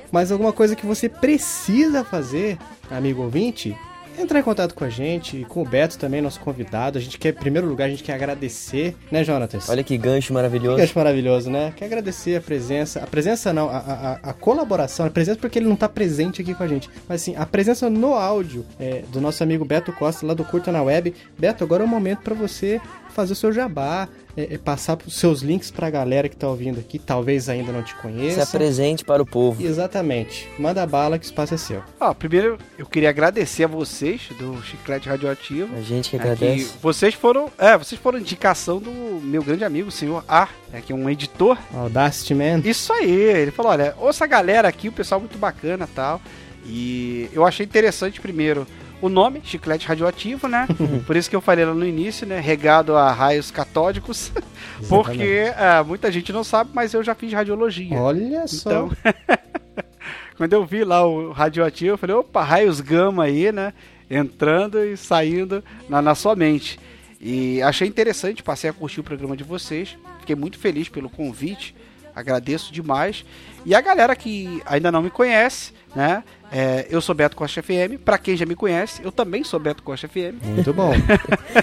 [0.09, 2.57] Mas alguma coisa que você precisa fazer,
[2.89, 3.76] amigo ouvinte,
[4.18, 6.97] entrar em contato com a gente, com o Beto também, nosso convidado.
[6.97, 9.70] A gente quer, em primeiro lugar, a gente quer agradecer, né, Jonatas?
[9.70, 10.76] Olha que gancho maravilhoso.
[10.76, 11.74] Que gancho maravilhoso, né?
[11.76, 15.68] Quer agradecer a presença, a presença não, a, a, a colaboração, a presença porque ele
[15.68, 19.22] não tá presente aqui com a gente, mas sim, a presença no áudio é, do
[19.22, 21.13] nosso amigo Beto Costa, lá do Curta na Web.
[21.38, 22.82] Beto, agora é o momento para você
[23.18, 24.07] fazer o seu jabá,
[24.38, 27.72] é, é passar os seus links para a galera que está ouvindo aqui, talvez ainda
[27.72, 28.45] não te conheça.
[28.45, 29.65] Se apresente para o povo.
[29.65, 30.47] Exatamente.
[30.59, 31.82] Manda bala que o espaço é seu.
[31.99, 35.76] Ó, primeiro eu queria agradecer a vocês do Chiclete Radioativo.
[35.76, 36.65] A gente que É agradece.
[36.74, 38.91] que vocês foram, é, vocês foram indicação do
[39.24, 41.57] meu grande amigo, o senhor A, é, que é um editor.
[41.74, 42.61] Audacity Man.
[42.63, 46.22] Isso aí, ele falou, olha, ouça a galera aqui, o pessoal muito bacana e tal.
[46.65, 48.68] E eu achei interessante primeiro
[49.02, 50.68] o nome, Chiclete Radioativo, né?
[51.06, 52.39] Por isso que eu falei lá no início, né?
[52.39, 54.32] Regado a raios catódicos.
[54.89, 57.98] Porque ah, muita gente não sabe, mas eu já fiz radiologia.
[57.98, 58.70] Olha só.
[58.70, 58.91] Então,
[60.38, 63.74] quando eu vi lá o radioativo, eu falei, opa, raios gama aí, né?
[64.10, 66.80] Entrando e saindo na, na sua mente.
[67.20, 69.98] E achei interessante, passei a curtir o programa de vocês.
[70.20, 71.76] Fiquei muito feliz pelo convite.
[72.16, 73.24] Agradeço demais.
[73.68, 76.24] E a galera que ainda não me conhece, né?
[76.49, 77.99] é, eu sou Beto Costa FM.
[78.05, 80.41] Pra quem já me conhece, eu também sou Beto Costa FM.
[80.41, 80.93] Muito bom.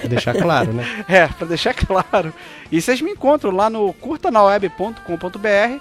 [0.06, 0.84] Deixar claro, né?
[1.08, 2.34] É, pra deixar claro.
[2.70, 5.80] E vocês me encontram lá no curtanaweb.com.br,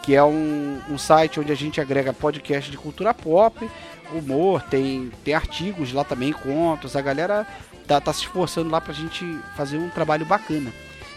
[0.00, 3.68] que é um, um site onde a gente agrega podcast de cultura pop,
[4.12, 6.94] humor, tem, tem artigos lá também, contos.
[6.94, 7.44] A galera
[7.84, 9.24] tá, tá se esforçando lá pra gente
[9.56, 10.70] fazer um trabalho bacana.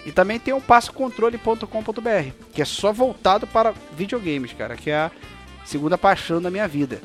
[0.08, 5.12] E também tem o passocontrole.com.br, que é só voltado para videogames, cara, que é a
[5.66, 7.02] segunda paixão da minha vida.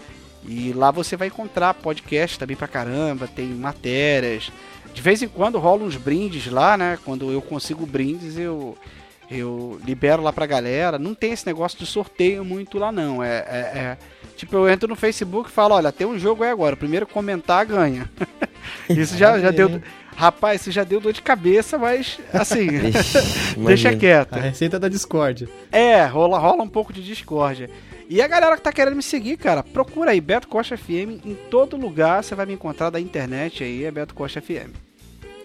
[0.47, 4.53] E lá você vai encontrar podcast também pra caramba, tem matérias.
[4.95, 6.97] De vez em quando rola uns brindes lá, né?
[7.05, 8.79] Quando eu consigo brindes, eu
[9.29, 10.97] eu libero lá pra galera.
[10.97, 13.21] Não tem esse negócio de sorteio muito lá, não.
[13.23, 13.99] É, é- é-
[14.37, 16.75] tipo, eu entro no Facebook e falo: olha, tem um jogo aí agora.
[16.75, 18.09] O primeiro comentar ganha.
[18.89, 19.81] Isso já, já deu.
[20.17, 24.35] Rapaz, isso já deu dor de cabeça, mas assim, Ixi, deixa quieto.
[24.35, 25.49] A receita da Discord.
[25.71, 27.69] É, rola, rola um pouco de discórdia.
[28.09, 31.37] E a galera que tá querendo me seguir, cara, procura aí Beto Costa FM em
[31.51, 34.75] todo lugar, você vai me encontrar da internet aí, é Beto Costa FM.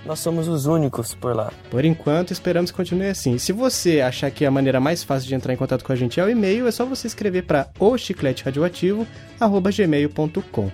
[0.03, 1.53] Nós somos os únicos por lá.
[1.69, 3.37] Por enquanto, esperamos que continue assim.
[3.37, 6.19] Se você achar que a maneira mais fácil de entrar em contato com a gente
[6.19, 10.71] é o e-mail, é só você escrever para ochicleteradioativo@gmail.com.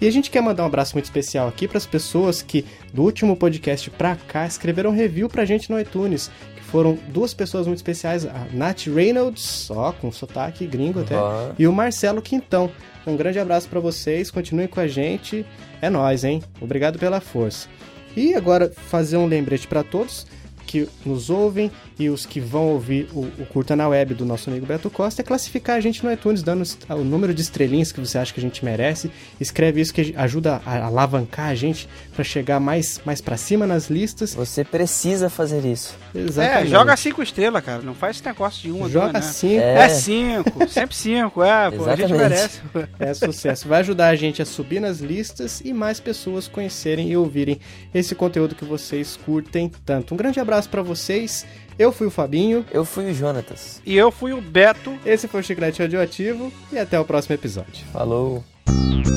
[0.00, 3.02] E a gente quer mandar um abraço muito especial aqui para as pessoas que do
[3.02, 6.30] último podcast pra cá escreveram review pra gente no iTunes,
[6.70, 11.50] foram duas pessoas muito especiais, a Nath Reynolds, só com sotaque gringo até, Ó.
[11.58, 12.70] e o Marcelo Quintão.
[13.06, 15.44] Um grande abraço para vocês, continuem com a gente.
[15.82, 16.42] É nóis, hein?
[16.60, 17.68] Obrigado pela força.
[18.16, 20.26] E agora fazer um lembrete para todos
[20.70, 21.68] que nos ouvem
[21.98, 25.20] e os que vão ouvir o, o Curta na Web do nosso amigo Beto Costa
[25.20, 28.38] é classificar a gente no iTunes, dando o número de estrelinhas que você acha que
[28.38, 29.10] a gente merece.
[29.40, 33.90] Escreve isso que ajuda a alavancar a gente para chegar mais, mais para cima nas
[33.90, 34.32] listas.
[34.32, 35.96] Você precisa fazer isso.
[36.14, 36.68] Exatamente.
[36.68, 37.82] É, joga cinco estrelas, cara.
[37.82, 39.32] Não faz esse negócio de uma, Joga duas, né?
[39.32, 39.60] cinco.
[39.60, 42.60] É cinco, sempre cinco, é, pô, a gente merece.
[43.00, 43.66] É sucesso.
[43.66, 47.58] Vai ajudar a gente a subir nas listas e mais pessoas conhecerem e ouvirem
[47.92, 50.14] esse conteúdo que vocês curtem tanto.
[50.14, 51.46] Um grande abraço abraço para vocês.
[51.78, 52.64] Eu fui o Fabinho.
[52.70, 53.80] Eu fui o Jonatas.
[53.86, 54.98] E eu fui o Beto.
[55.04, 57.86] Esse foi o Chiclete Radioativo e até o próximo episódio.
[57.92, 58.44] Falou!
[58.66, 59.08] Thank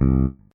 [0.00, 0.34] you.